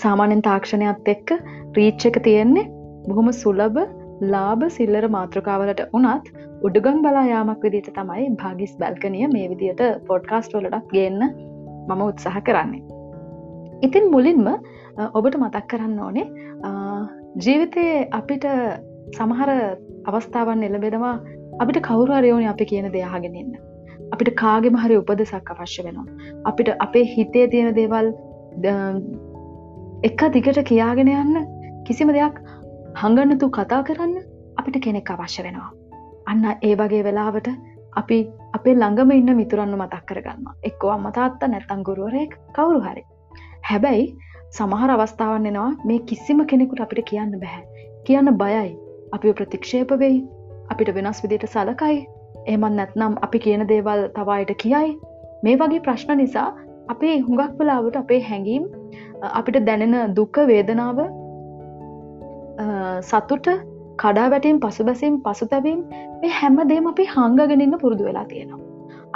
සාමාන්‍යෙන් 0.02 0.42
තාක්ෂණයක් 0.48 1.12
එක්ක 1.14 1.32
රීච්ච 1.78 2.08
එක 2.10 2.18
තියෙන්නේ 2.26 2.66
බොහොම 3.08 3.30
සුලබ 3.42 3.78
ලාභ 4.24 4.64
සිල්ලර 4.70 5.06
මාතෘකාවලට 5.16 5.82
උනත් 5.92 6.30
උඩුගම් 6.62 7.02
බලා 7.04 7.24
යාමක් 7.30 7.64
විදිට 7.66 7.90
තමයි 7.94 8.28
භාගිස් 8.42 8.74
බැල්කනිය 8.82 9.28
මේ 9.28 9.48
විදියට 9.52 9.82
පොඩ්කාස්ට 10.08 10.56
වලටත් 10.56 10.92
ගන්න 10.92 11.22
මම 11.88 12.02
උත්සාහ 12.02 12.38
කරන්නේ. 12.40 12.82
ඉතින් 13.82 14.10
මුලින්ම 14.10 14.46
ඔබට 15.12 15.36
මතක් 15.36 15.66
කරන්න 15.70 15.98
ඕනේ 16.00 16.26
ජීවිතයේ 17.44 18.08
අපිට 18.12 18.46
සමහර 19.14 19.50
අවස්ථාවන් 20.04 20.62
එළබෙනවා 20.62 21.16
අපිට 21.62 21.78
කවුරු 21.88 22.12
අරයෝනි 22.18 22.48
අපි 22.52 22.64
කියන 22.70 22.88
දෙයාගෙනන්න. 22.96 23.52
අපිට 24.14 24.30
කාගෙම 24.42 24.76
හරි 24.82 24.96
උපදසක් 25.02 25.52
අවශ්‍ය 25.54 25.84
වෙනවා. 25.86 26.06
අපිට 26.50 26.68
අපේ 26.86 27.04
හිතේ 27.14 27.46
තියෙන 27.52 27.70
දේවල් 27.78 28.12
එක 30.08 30.20
දිගට 30.36 30.60
කියාගෙන 30.70 31.12
යන්න 31.14 31.34
කිසිම 31.88 32.12
දෙයක් 32.18 32.36
හඟන්නතු 33.02 33.48
කතා 33.58 33.80
කරන්න 33.88 34.14
අපිට 34.60 34.78
කෙනෙක් 34.86 35.10
අවශ්‍ය 35.16 35.46
වෙනවා. 35.48 35.70
අන්න 36.30 36.44
ඒ 36.68 36.74
වගේ 36.82 37.02
වෙලාවට 37.08 37.50
අපි 38.00 38.18
අපේ 38.58 38.76
ළඟම 38.76 39.16
ඉන්න 39.18 39.36
මිතුරන්න 39.40 39.74
මතක් 39.80 40.04
කරගන්න 40.08 40.46
එක්කෝ 40.70 40.94
අම්මතාත්ත 40.96 41.50
නැත්තං 41.52 41.86
ගුරුවරයෙක් 41.88 42.38
කවුරු 42.56 42.80
හරි. 42.86 43.02
හැබැයි 43.70 44.06
සමහර 44.56 44.90
අවස්ථාවන් 44.94 45.50
එනවා 45.52 45.70
මේ 45.88 46.04
කිසිම 46.10 46.46
කෙනෙකුට 46.52 46.84
අපිට 46.84 47.08
කියන්න 47.10 47.36
බැහැ. 47.42 47.64
කියන්න 48.06 48.38
බයයි 48.42 48.72
අපි 49.14 49.32
ප්‍රතික්ෂේප 49.38 50.00
වෙයි 50.02 50.18
අපිට 50.72 50.94
වෙනස් 50.96 51.20
විදිට 51.24 51.46
සලකයි. 51.54 51.98
එහමත් 52.46 52.74
නැත්නම් 52.78 53.14
අපි 53.26 53.38
කියන 53.44 53.66
දේවල් 53.72 54.02
තවායට 54.16 54.52
කියයි. 54.62 54.88
මේ 55.44 55.56
වගේ 55.62 55.84
ප්‍රශ්න 55.86 56.18
නිසා 56.22 56.48
අපේ 56.88 57.14
හුඟක් 57.20 57.54
වෙලාවට 57.60 58.02
අපේ 58.02 58.20
හැඟීම් 58.28 58.64
අපිට 59.32 59.58
දැනෙන 59.68 60.14
දුක 60.18 60.38
වේදනාව 60.50 61.00
සතුට 63.02 63.48
කඩා 64.02 64.28
වැටීම් 64.32 64.60
පසුබැසීම් 64.60 65.14
පසුතැවීම් 65.26 65.82
මේ 66.22 66.32
හැමදේම 66.40 66.88
අපි 66.92 67.04
හංගගෙනන්න 67.14 67.76
පුරුදු 67.84 68.08
වෙලා 68.08 68.26
තියෙනවා. 68.32 68.62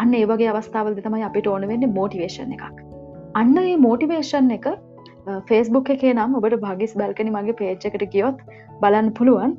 අන්න 0.00 0.14
ඒවගේ 0.14 0.52
අවස්ථාවල් 0.52 0.94
තමයි 1.06 1.26
අපිට 1.30 1.46
ඕන 1.46 1.66
වෙන්න 1.70 1.90
මෝටිවේශන් 1.98 2.54
එකක්. 2.56 2.78
අන්න 3.34 3.56
ඒ 3.62 3.76
මෝටිවේෂන් 3.86 4.50
එක 4.58 4.66
ෆේස්බුක් 5.48 5.90
එකේ 5.94 6.14
නම් 6.14 6.36
ඔබට 6.38 6.56
භගිස් 6.64 6.94
බැල්කනි 7.00 7.34
මගේ 7.36 7.58
පේච්චකට 7.60 8.06
ගියොත් 8.14 8.38
බලන්න 8.82 9.10
පුළුවන්. 9.18 9.52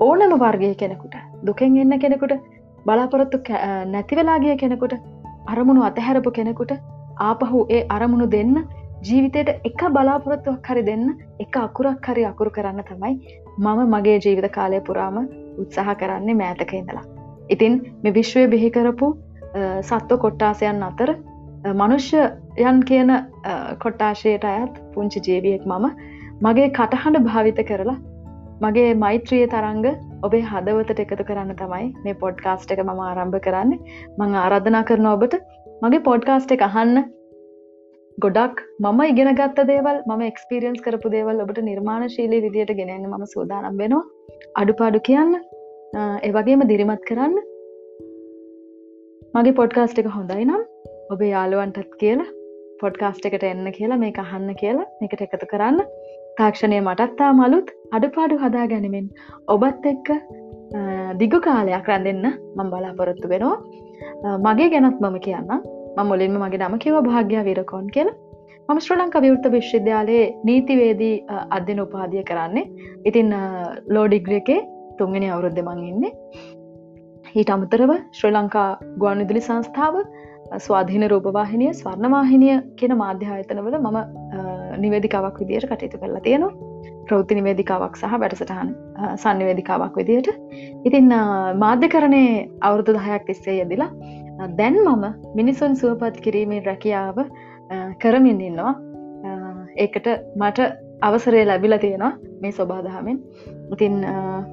ඕනම 0.00 0.32
වර්ගය 0.38 0.74
කෙනෙකුට 0.74 1.14
දුකෙන් 1.44 1.76
එන්න 1.76 1.98
කෙනෙකුට 1.98 2.32
බලාපොරොත්තු 2.86 3.38
නැතිවෙලාගිය 3.86 4.56
කෙනෙකුට 4.56 4.94
අරමුණු 5.46 5.82
අතහැරපු 5.82 6.30
කෙනෙකුට 6.30 6.72
ආපහු 7.20 7.60
ඒ 7.68 7.86
අරමුණු 7.88 8.26
දෙන්න 8.30 8.56
ජීවිතයට 9.02 9.48
එක 9.64 9.84
බලාපොරොත්තුවක් 9.90 10.68
හරි 10.70 10.82
දෙන්න 10.82 11.06
එක 11.40 11.56
අකුරක් 11.56 12.08
හරි 12.08 12.24
අකුරු 12.24 12.50
කරන්න 12.50 12.82
තමයි 12.82 13.14
මම 13.58 13.80
මගේ 13.94 14.18
ජීවිත 14.18 14.48
කාලය 14.52 14.80
පුරාම 14.80 15.16
උත්සාහ 15.58 15.94
කරන්නේ 15.94 16.34
මෑතක 16.34 16.74
ඉඳලා. 16.74 17.04
ඉතින් 17.50 17.80
මෙ 18.02 18.10
විශ්වය 18.10 18.44
බිහිකරපු 18.48 19.08
සත්ව 19.82 20.18
කොට්ටාසයන් 20.18 20.82
අතර 20.82 21.14
මනුෂ්‍යයන් 21.74 22.82
කියන 22.84 23.14
කොට්ටාශයට 23.78 24.44
අයත් 24.46 24.76
පුංචි 24.94 25.24
ජීවියෙක් 25.28 25.64
මම 25.66 25.88
මගේ 26.42 26.68
කටහඬ 26.70 27.24
භාවිත 27.24 27.64
කරලා 27.68 27.96
මගේ 28.64 28.92
මෛත්‍රිය 29.02 29.46
තරංග 29.54 29.86
ඔබේ 30.26 30.44
හදවතට 30.50 31.00
එකතු 31.04 31.24
කරන්න 31.28 31.52
තමයි 31.60 31.88
මේ 32.04 32.16
පොඩ්කාස්ට් 32.22 32.70
එක 32.74 32.80
මම 32.84 33.00
ආරම්භ 33.08 33.38
කරන්න. 33.46 33.72
මං 34.18 34.36
ආරාධනා 34.42 34.84
කරන 34.90 35.08
ඔබට 35.12 35.34
මගේ 35.84 36.04
පොඩ්කාස්ට් 36.08 36.54
එක 36.56 36.64
අහන්න. 36.68 37.02
ගොඩක් 38.18 38.62
මම 38.84 39.00
ඉගෙන 39.10 39.30
ගත්ත 39.40 39.66
දේවල් 39.72 39.98
ම 40.08 40.22
එක්ස්පිරියන්ස් 40.30 40.80
කරපු 40.86 41.12
දේවල් 41.16 41.42
ඔබට 41.44 41.60
නිර්මාණ 41.68 42.06
ශීලී 42.14 42.44
විදියට 42.46 42.72
ගෙනන්න 42.80 43.10
ම 43.10 43.26
සූදානම් 43.34 43.76
වෙනවා. 43.82 44.04
අඩුපාඩු 44.62 45.02
කියන්න 45.10 45.36
ඒවගේම 46.28 46.64
දිරිමත් 46.72 47.04
කරන්න. 47.10 47.36
මගේ 49.36 49.58
පොඩ්කාස්ට් 49.60 50.02
එක 50.02 50.10
හොඳයි 50.16 50.48
නම් 50.48 50.62
ඔබේ 51.14 51.30
යාළුවන්ටත් 51.34 51.94
කියලා 52.02 52.32
පොඩ්කාස්ට් 52.80 53.28
එකට 53.28 53.44
එන්න 53.52 53.68
කියලා 53.78 54.02
මේ 54.02 54.16
අහන්න 54.24 54.50
කියලා 54.62 54.88
එකට 55.04 55.26
එකතු 55.26 55.52
කරන්න. 55.52 55.78
තාක්ෂණය 56.38 56.78
මටත්තා 56.80 57.30
මලුත් 57.40 57.68
අඩුපාඩු 57.96 58.36
හදා 58.42 58.66
ගැනීමෙන් 58.72 59.06
ඔබත් 59.54 59.86
එක්ක 59.92 60.08
දිගු 61.20 61.38
කාලයක් 61.46 61.88
රැඳෙන්න 61.90 62.26
මං 62.58 62.70
බලාපොරොත්තු 62.72 63.30
වෙනවා. 63.32 63.56
මගේ 64.46 64.68
ගැනත් 64.74 64.98
මම 65.04 65.16
කියන්න. 65.26 65.50
ම 65.96 66.06
මුලින්ම 66.10 66.36
මගේ 66.44 66.62
නම 66.62 66.76
කිව 66.84 66.96
භාග්‍ය 67.08 67.36
විරකෝන් 67.48 67.86
කියලා. 67.96 68.16
මම 68.68 68.80
ශ්‍ර 68.84 68.96
ලංක 68.98 69.16
විවෘත 69.24 69.46
විශ්වවිද්‍යාලයේ 69.56 70.26
නීතිවේදී 70.48 71.14
අධ්‍යන 71.58 71.80
උපාදිය 71.86 72.24
කරන්නේ. 72.30 72.66
ඉතින් 73.08 73.32
ලෝඩිග්‍ර 73.96 74.36
එකේ 74.40 74.60
තුන්ගෙන 74.98 75.26
අවුරුද්ධ 75.32 75.62
මං 75.66 75.82
ඉන්නේ. 75.92 76.12
ඊට 77.38 77.50
අමතරව 77.56 77.90
ශ්‍රී 78.18 78.34
ලංකා 78.36 78.68
ගුවන් 79.00 79.22
විදුලි 79.22 79.46
සංස්ථාව 79.48 79.96
ස්වාධීන 80.66 81.04
රූපවාහිනිය 81.12 81.72
ස්වර්ණවාහිනිය 81.80 82.56
කියන 82.78 82.94
මාධ්‍යායතනවල 83.02 83.78
මම 83.80 83.98
නිවේදිකාවක් 84.84 85.38
විදියට 85.40 85.68
කටයුතු 85.70 85.98
කරලා 86.02 86.22
තියෙනවා. 86.26 86.54
ප්‍රෞති 87.08 87.34
නිවේදිකාවක් 87.38 87.96
සහ 88.00 88.20
වැඩසටහන් 88.22 88.70
සන්නිවේදිකාවක් 89.24 89.96
විදියට. 90.00 90.28
ඉතින් 90.88 91.12
මාධ්‍ය 91.64 91.88
කරණය 91.94 92.22
අවුරුදු 92.68 92.96
දහයක් 92.98 93.26
තිස්සේ 93.28 93.58
යෙදිලා 93.60 93.90
දැන් 94.58 94.80
මම 94.84 95.04
මිනිසුන් 95.34 95.76
සුවපත් 95.82 96.20
කිරීමේ 96.24 96.62
රැකියාව 96.70 97.18
කරමින් 98.02 98.40
ඉන්නවා. 98.48 98.74
ඒකට 99.84 100.06
මට 100.42 100.70
අවසරය 101.08 101.44
ලැබිල 101.46 101.78
තියෙනවා 101.78 102.12
මේ 102.40 102.52
ස්වබාදහමෙන් 102.52 103.18
ඉතින් 103.74 103.94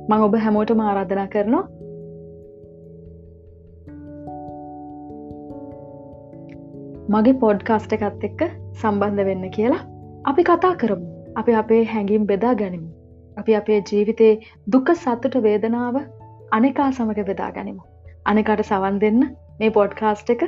මං 0.09 0.25
ඔබ 0.27 0.35
හැමෝට 0.45 0.75
ආරාධනා 0.89 1.27
කරනවා. 1.35 1.65
මගේ 7.13 7.39
පොඩ්කාස්ට 7.41 7.95
එකත් 7.97 8.23
එක්ක 8.29 8.41
සම්බන්ධ 8.81 9.25
වෙන්න 9.29 9.49
කියලා. 9.57 9.83
අපි 10.25 10.43
කතා 10.43 10.75
කරමු. 10.81 11.07
අපි 11.35 11.53
අපේ 11.61 11.83
හැඟිම් 11.85 12.27
බෙදා 12.27 12.53
ගනිමු. 12.53 12.89
අපි 13.37 13.55
අපේ 13.55 13.79
ජීවිතයේ 13.89 14.33
දුක 14.73 14.91
සත්තුට 14.95 15.35
වේදනාව 15.45 15.97
අනෙකා 16.51 16.89
සමඟ 16.91 17.25
බෙදා 17.29 17.49
ගනිමු. 17.57 17.81
අනෙකට 18.25 18.63
සවන් 18.69 19.01
දෙන්න 19.03 19.19
මේ 19.59 19.73
පොඩ්කාස්ට් 19.79 20.31
එක 20.35 20.45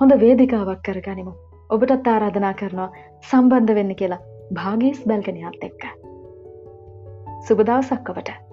හොඳ 0.00 0.16
වේදිකාවක් 0.24 0.82
කර 0.88 1.00
ගනිමු. 1.06 1.32
ඔබටත් 1.70 2.10
ආරාධනා 2.14 2.52
කරනවා 2.60 2.90
සම්බන්ධ 3.30 3.78
වෙන්න 3.78 3.94
කියලා. 4.02 4.20
භාගිස් 4.52 5.00
බැල්ගනයත් 5.08 5.64
එක්ක. 5.68 5.82
සුබදවසක්කවට 7.48 8.47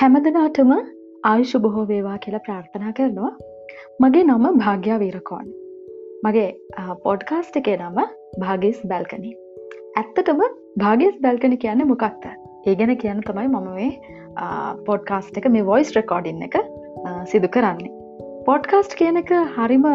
හැමදනාටම 0.00 0.70
ආයුෂ 1.30 1.50
බොහෝ 1.64 1.82
වේවා 1.88 2.18
කියලා 2.24 2.38
ප්‍රාර්ථනා 2.44 2.92
කරනවා. 2.98 3.32
මගේ 4.02 4.22
නම 4.26 4.44
භාග්‍යා 4.62 4.96
වීරකෝන් 5.02 5.50
මගේ 6.26 6.46
පොඩ්කාස්ට් 7.02 7.58
එකේ 7.60 7.74
නම 7.78 7.98
භාගස් 8.44 8.78
බැල්කනි. 8.92 9.32
ඇත්තටම 10.02 10.40
භාගස් 10.84 11.18
බැල්කනි 11.26 11.58
කියන්න 11.64 11.84
මොකක්ද? 11.90 12.24
ඒ 12.68 12.74
ගැන 12.80 12.94
කියන්න 13.04 13.20
තමයි 13.28 13.46
මම 13.50 13.68
මේ 13.76 13.90
පොඩ්කාස්ට් 14.88 15.42
එක 15.42 15.50
මේ 15.58 15.68
වොයිස් 15.70 15.92
රෙකෝඩින් 15.98 16.42
එක 16.48 16.58
සිදු 17.34 17.52
කරන්නේ. 17.58 17.92
පොඩ්කාස්ට් 18.48 18.98
කියන 19.02 19.22
එක 19.24 19.36
හරිම 19.58 19.86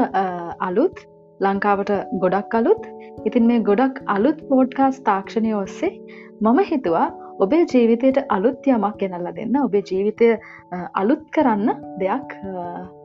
අලුත් 0.69 1.05
ලංකාවට 1.39 1.93
ගොඩක් 2.25 2.59
අලුත්. 2.61 2.89
ඉතින් 3.27 3.51
මේ 3.51 3.67
ගොඩක් 3.71 4.01
අලුත් 4.19 4.47
පෝඩ්කාස් 4.53 5.03
තාක්ෂණය 5.11 5.59
ඔස්සේ 5.65 5.93
මම 6.45 6.65
හිතුවා 6.73 7.07
ඔබේ 7.43 7.63
ජීවිතයට 7.71 8.17
අලුත් 8.35 8.67
යමක් 8.67 8.97
ගෙනල්ල 9.01 9.29
දෙන්න 9.37 9.55
ඔබේ 9.61 9.83
ජීවිතය 9.89 10.27
අලුත් 11.01 11.23
කරන්න 11.35 11.69
දෙයක් 12.01 12.35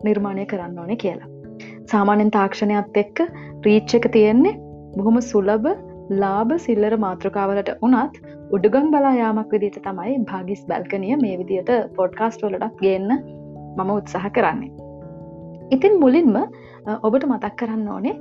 නිර්මාණය 0.06 0.44
කරන්න 0.52 0.78
ඕනේ 0.82 0.98
කියලා. 1.04 1.30
සාමාන්‍යෙන් 1.92 2.30
තාක්ෂණයත් 2.36 2.98
එක්ක 3.02 3.22
රීච්ච 3.66 3.94
එක 3.98 4.06
තියෙන්නේ 4.16 4.58
බොහොම 4.96 5.18
සුලබ 5.30 5.66
ලාභ 6.22 6.52
සිල්ලර 6.66 6.94
මාතෘකාවලට 7.06 7.70
උනත් 7.86 8.20
උඩුගම් 8.56 8.86
බලා 8.94 9.14
යාමක් 9.20 9.52
විදිට 9.54 9.78
තමයි 9.86 10.14
භාගිස් 10.30 10.62
බැල්කනිය 10.70 11.16
මේ 11.24 11.38
විදියට 11.40 11.72
පොඩ්කාස්ට් 11.98 12.44
වලටත් 12.46 12.80
ගන්න 12.82 13.12
මම 13.76 13.90
උත්සාහ 13.96 14.30
කරන්නේ. 14.36 14.70
ඉතින් 15.74 15.98
මුලින්ම 16.02 16.36
ඔබට 17.06 17.26
මතක් 17.30 17.54
කරන්න 17.60 17.88
ඕනේ 17.96 18.14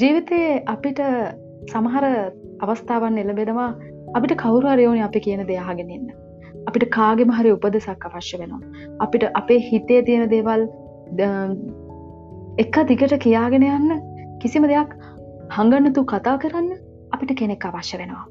ජීවිතයේ 0.00 0.62
අපිට 0.74 1.02
සමහර 1.72 2.06
අවස්ථාවන් 2.64 3.22
එළබෙනවා 3.22 3.70
අපිට 4.14 4.38
කවුරරයෝනි 4.42 5.02
අපි 5.08 5.20
කියන 5.26 5.42
දෙයාගෙනන්න 5.50 6.06
අපිට 6.68 6.86
කාගෙම 6.90 7.32
හරි 7.38 7.50
උපදෙසක් 7.56 8.06
අවශ්‍ය 8.08 8.38
වෙනවා. 8.40 8.62
අපිට 9.00 9.24
අපේ 9.40 9.60
හිතේ 9.68 10.00
තියෙන 10.06 10.30
දේවල් 10.30 10.62
එක 12.58 12.76
දිගට 12.90 13.16
කියාගෙන 13.24 13.66
යන්න 13.68 13.90
කිසිම 14.42 14.68
දෙයක් 14.72 14.94
හඟන්නතු 15.56 16.04
කතා 16.12 16.36
කරන්න 16.38 16.70
අපිට 17.12 17.36
කෙනෙක් 17.40 17.66
අවශ්‍ය 17.70 17.98
වෙනවා. 18.00 18.24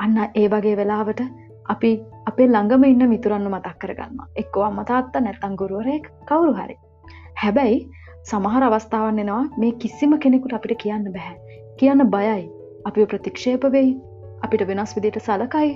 අන්න 0.00 0.16
ඒ 0.34 0.46
වගේ 0.48 0.76
වෙලාවට 0.80 1.20
අපි 1.68 1.90
අපේ 2.30 2.48
ළඟම 2.48 2.84
ඉන්න 2.84 3.08
මිතුරන්න 3.12 3.50
මතක් 3.50 3.76
කරගන්න 3.82 4.24
එක්කෝ 4.42 4.64
අම්මතාත්ත 4.70 5.20
නැත්තං 5.20 5.60
ගුරුවරයෙක් 5.60 6.08
කවුරු 6.30 6.54
හරි. 6.60 6.76
හැබැයි 7.42 7.78
සමහර 8.30 8.64
අවස්ථාවන් 8.68 9.22
එනවා 9.22 9.44
මේ 9.60 9.78
කිසිම 9.82 10.18
කෙනෙකුට 10.24 10.56
අපිට 10.58 10.82
කියන්න 10.82 11.12
බැහැ 11.14 11.62
කියන්න 11.78 12.10
බයයි. 12.16 12.42
අපි 12.88 13.06
ප්‍රතික්ෂේප 13.06 13.64
වෙයි. 13.76 13.94
අපිට 14.46 14.64
වෙනස් 14.70 14.96
විදිට 14.96 15.20
සලකයි. 15.26 15.68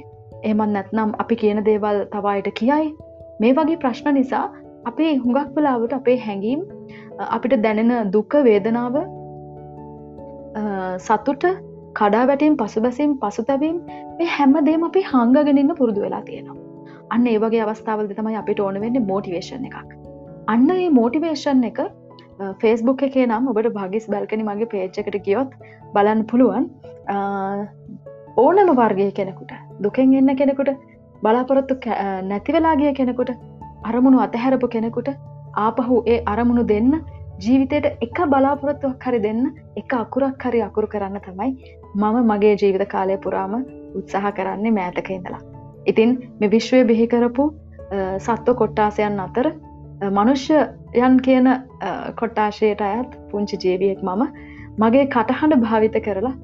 එමන් 0.45 0.73
නැත්නම් 0.77 1.15
අපි 1.23 1.37
කියන 1.43 1.61
දේවල් 1.69 2.01
තවායට 2.15 2.51
කියයි. 2.61 2.89
මේ 3.41 3.55
වගේ 3.59 3.79
ප්‍රශ්න 3.85 4.15
නිසා 4.15 4.45
අපේ 4.87 5.13
හුඟක් 5.25 5.55
වෙලාවට 5.57 5.95
අපේ 6.01 6.19
හැඟීම් 6.27 6.61
අපිට 7.29 7.57
දැනෙන 7.65 8.13
දුක්ක 8.13 8.35
වේදනාව 8.49 8.99
සතුට 10.99 11.45
කඩා 11.95 12.25
වැටීම් 12.31 12.57
පසුබැසීම් 12.57 13.15
පසුතැවීම් 13.23 13.79
මේ 14.19 14.33
හැමදේම 14.37 14.89
අපි 14.89 15.05
හංගගෙනන්න 15.13 15.73
පුරුදු 15.81 16.05
වෙලා 16.07 16.23
තියෙනවා. 16.23 16.59
අන්න 17.11 17.27
ඒවගේ 17.27 17.63
අවස්ථාවල්ද 17.65 18.13
තමයි 18.19 18.37
අපිට 18.43 18.61
ඕන 18.61 18.81
වෙන්න 18.85 19.01
මෝටිවේශන් 19.11 19.65
එකක්. 19.71 19.97
අන්න 20.49 20.71
ඒ 20.77 20.91
මෝටිවේෂන් 20.99 21.65
එක 21.71 21.81
ෆේස්බුක් 22.61 23.03
එකේ 23.09 23.27
නම් 23.27 23.51
ඔබට 23.53 23.73
භගිස් 23.79 24.07
බැල්කනි 24.15 24.49
මගේ 24.51 24.71
පේච්චකට 24.75 25.19
ගියොත් 25.27 25.59
බලන්න 25.95 26.25
පුළුවන්. 26.33 26.71
ඕනම 28.39 28.71
වර්ගය 28.73 29.11
කෙනෙකුට 29.13 29.53
දුකෙන් 29.83 30.15
එන්න 30.15 30.33
කෙනෙකුට 30.37 30.71
බලාපොරොත්තු 31.23 31.75
නැතිවෙලාගිය 32.25 32.93
කෙනෙකුට 32.93 33.31
අරමුණු 33.85 34.19
අතහැරපු 34.21 34.69
කෙනෙකුට 34.69 35.09
ආපහු 35.59 35.97
ඒ 36.07 36.19
අරමුණු 36.27 36.65
දෙන්න 36.65 36.93
ජීවිතයට 37.39 37.89
එක 38.07 38.19
බලාපොරොත්තුවක් 38.27 39.05
හරි 39.05 39.21
දෙන්න 39.21 39.43
එක 39.77 39.95
අකුරක් 39.95 40.47
හරි 40.47 40.63
අකුරු 40.63 40.93
කරන්න 40.95 41.21
තමයි 41.21 41.51
මම 41.95 42.17
මගේ 42.31 42.55
ජීවිත 42.57 42.87
කාලය 42.89 43.19
පුරාම 43.19 43.55
උත්සාහ 43.95 44.33
කරන්නේ 44.33 44.73
මෑතක 44.73 45.11
ඉඳලා. 45.11 45.43
ඉතින් 45.87 46.11
මෙ 46.41 46.47
විශ්වය 46.49 46.85
බිහිකරපු 46.85 47.45
සත්ව 48.19 48.55
කොට්ටාසයන් 48.55 49.21
අතර 49.21 49.47
මනුෂ්‍යයන් 50.11 51.23
කියන 51.23 51.49
කොට්ටාශයට 52.17 52.83
අයත් 52.87 53.23
පුංචි 53.31 53.65
ජීවියෙක් 53.65 54.03
මම 54.03 54.23
මගේ 54.79 55.07
කටහඬ 55.09 55.65
භාවිත 55.65 55.99
කරලා 56.05 56.37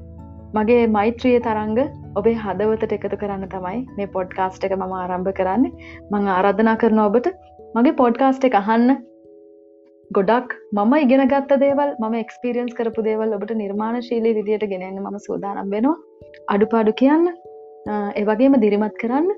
මගේ 0.56 0.82
මෛත්‍රිය 0.96 1.38
තරංග 1.46 1.78
ඔබේ 2.18 2.36
හදවතට 2.42 2.92
එකතු 2.96 3.16
කරන්න 3.22 3.48
තමයි 3.54 3.80
මේ 3.96 4.12
පොඩ්කාස්ට් 4.16 4.66
එක 4.66 4.74
මම 4.76 4.92
ආරම්භ 5.00 5.30
කරන්න. 5.38 5.64
මං 6.12 6.28
ආරාධනා 6.36 6.76
කරන 6.82 7.00
ඔබට 7.06 7.26
මගේ 7.76 7.98
පොඩ්කාස්ට් 8.00 8.46
එක 8.48 8.56
අහන්න 8.60 8.90
ගොඩක් 10.10 10.52
මම 10.76 10.92
ඉගෙන 11.04 11.22
ගත්ත 11.32 11.58
දේවල් 11.62 11.90
ම 12.02 12.14
එක්ස්පිරියන්ස් 12.24 12.76
කරපු 12.80 13.06
දේවල් 13.08 13.34
ඔබට 13.38 13.54
නිර්මාණ 13.62 14.04
ශීලී 14.08 14.34
විදියට 14.38 14.66
ගෙනන්න 14.72 15.00
ම 15.04 15.18
සූදානම් 15.26 15.72
වෙනවා. 15.74 15.96
අඩුපාඩු 16.54 16.92
කියන්න 17.00 17.26
ඒවගේම 18.20 18.54
දිරිමත් 18.64 18.96
කරන්න. 19.02 19.28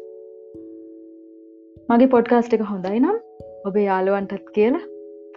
මගේ 1.91 2.13
පොඩ්කාස්ට් 2.17 2.59
එක 2.59 2.67
හොඳයි 2.73 3.01
නම් 3.01 3.17
ඔබේ 3.71 3.87
යාළුවන්ටත් 3.89 4.53
කියලා 4.59 4.85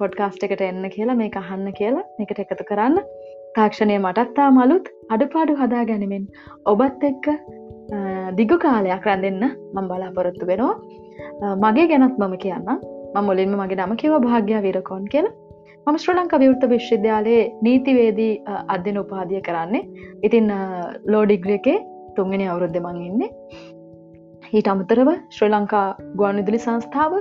පොඩ්කාස්ට් 0.01 0.43
එකට 0.47 0.61
එන්න 0.67 0.85
කියලා 0.95 1.19
මේ 1.21 1.31
අහන්න 1.43 1.71
කියලා 1.79 2.05
එකට 2.25 2.43
එකතු 2.45 2.69
කරන්න. 2.71 2.99
තාක්ෂණය 3.57 3.97
මටත්තා 4.05 4.49
මලුත් 4.57 4.85
අඩුපාඩු 5.15 5.53
හදා 5.61 5.83
ගැනීමෙන් 5.89 6.25
ඔබත් 6.71 7.03
එක්ක 7.09 7.27
දිගු 8.39 8.57
කාලයක් 8.65 9.05
රැඳෙන්න 9.09 9.43
මං 9.75 9.85
බලාපොරොත්තු 9.91 10.49
වෙනවා. 10.51 10.75
මගේ 11.63 11.87
ගැනත් 11.91 12.17
මම 12.21 12.35
කියන්න 12.43 12.69
ම 13.13 13.17
මුලින්ම 13.29 13.55
මගේ 13.61 13.79
නම 13.85 13.95
කිව 14.01 14.13
භාග්‍ය 14.25 14.53
විරකෝන් 14.67 15.05
කියලා. 15.13 15.33
මම 15.85 15.97
ශ්‍ර 16.03 16.15
ලංක 16.17 16.33
විවෘත 16.43 16.63
විශ්වවිද්‍යාලයේ 16.73 17.41
නීතිවේදී 17.65 18.33
අධ්‍යන 18.75 19.01
උපාදිය 19.03 19.41
කරන්නේ. 19.47 19.83
ඉතින් 20.27 20.47
ලෝඩිග්‍ර 21.13 21.51
එකේ 21.57 21.77
තුන්ගෙන 22.17 22.45
අවුරුද්ධ 22.53 22.79
මං 22.85 23.01
ඉන්නේ. 23.09 23.31
ඊට 24.57 24.71
අමතරව 24.73 25.09
ශ්‍රී 25.35 25.51
ලංකා 25.55 25.87
ගුවන් 26.19 26.41
විදුලි 26.41 26.59
සංස්ථාව 26.65 27.13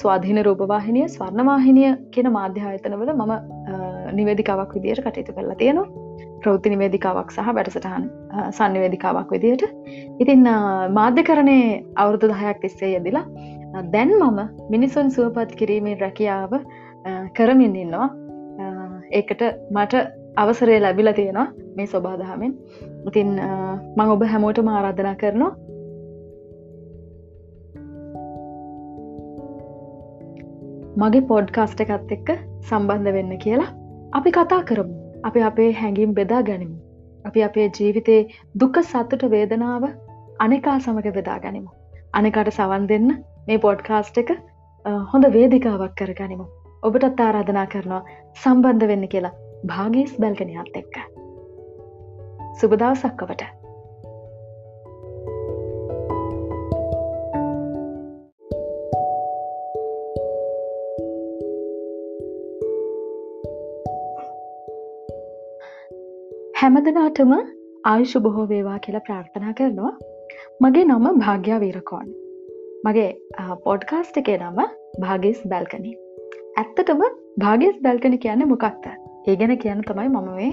ස්වාධීන 0.00 0.40
රූපවාහිනිය 0.46 1.06
ස්වර්ණවාහිනිය 1.16 1.90
කියන 2.14 2.28
මාධ්‍යායතනවල 2.38 3.12
මම 3.14 3.32
නිවේදිකාවක් 4.18 4.74
විදියට 4.76 5.02
කටයුතු 5.06 5.36
කරලා 5.36 5.58
තියෙනවා. 5.62 5.88
ප්‍රෘති 6.42 6.72
නිවේදිකාවක් 6.72 7.30
සහ 7.34 7.54
වැඩසටහන් 7.58 8.04
සන්නිවේදිකාවක් 8.58 9.30
විදියට. 9.34 9.64
ඉතින් 10.22 10.42
මාධ්‍ය 10.98 11.22
කරණය 11.28 11.58
අවුරුදු 12.02 12.32
දහයක් 12.32 12.60
තිස්සේ 12.64 12.92
යෙදිලා 12.96 13.24
දැන් 13.94 14.12
මම 14.20 14.40
මිනිසුන් 14.74 15.10
සුවපත් 15.16 15.56
කිරීමේ 15.60 15.96
රැකියාව 16.04 16.52
කරමින් 17.38 17.76
ඉන්නවා. 17.82 18.08
ඒකට 19.18 19.42
මට 19.76 19.94
අවසරය 20.36 20.80
ලැබිල 20.84 21.12
තියෙනවා 21.18 21.46
මේ 21.76 21.86
ස්වබාදහමෙන් 21.92 22.52
ඉතින් 23.08 23.30
මං 23.96 24.12
ඔබ 24.14 24.26
හැමෝට 24.32 24.58
ආරාධනා 24.74 25.16
කරනවා. 25.22 25.52
මගේ 31.00 31.26
පොඩ්කාස්ට 31.30 31.80
එකත් 31.84 32.12
එක්ක 32.16 32.28
සම්බන්ධ 32.68 33.12
වෙන්න 33.16 33.32
කියලා. 33.44 33.72
අපි 34.12 34.30
කතා 34.30 34.62
කරමු. 34.62 34.94
අපි 35.24 35.40
අපේ 35.42 35.72
හැඟිම් 35.72 36.14
බෙදා 36.14 36.42
ගැනිමු. 36.42 36.76
අපි 37.24 37.42
අපේ 37.42 37.70
ජීවිතයේ 37.78 38.28
දුක 38.60 38.76
සත්තුට 38.82 39.24
වේදනාව 39.30 39.84
අනෙකා 40.40 40.78
සමඟ 40.78 41.16
බෙදා 41.18 41.38
ගැනිමු. 41.38 41.70
අනෙකට 42.14 42.50
සවන් 42.50 42.86
දෙන්න 42.88 43.08
මේ 43.48 43.58
පොඩ්කාස්ට 43.58 44.18
එක 44.18 44.30
හොඳ 45.12 45.24
වේදිකාවක් 45.36 45.94
කර 45.98 46.12
ගනිමු. 46.20 46.46
ඔබටත් 46.82 47.20
ආරාධනා 47.20 47.66
කරනවා 47.66 48.02
සම්බන්ධ 48.42 48.88
වෙන්න 48.88 49.08
කියලා. 49.08 49.34
භාගීස් 49.66 50.12
බැල්ගනයත් 50.20 50.76
එක්ක. 50.82 50.96
සුබදවසක්කවට 52.60 53.42
හැමදනාටම 66.66 67.32
ආයුෂු 67.88 68.20
බොහෝ 68.22 68.44
වේවා 68.52 68.78
කියලා 68.84 69.02
ප්‍රාර්ථනා 69.08 69.52
කරනවා. 69.58 69.90
මගේ 70.64 70.82
නම 70.86 71.04
භාග්‍යා 71.20 71.58
වීරකෝන් 71.64 72.08
මගේ 72.86 73.10
පොඩ්කාස්ට් 73.66 74.18
එකේ 74.20 74.38
නම 74.38 74.58
භාගස් 75.04 75.42
බැල්කනි. 75.52 75.92
ඇත්තටම 76.62 77.04
භාගස් 77.44 77.76
බැල්කනි 77.84 78.18
කියන්න 78.24 78.42
මොකක්ද? 78.54 78.88
ඒ 79.28 79.36
ගැන 79.42 79.54
කියන්න 79.64 79.84
තමයි 79.90 80.08
මම 80.08 80.32
මේ 80.40 80.50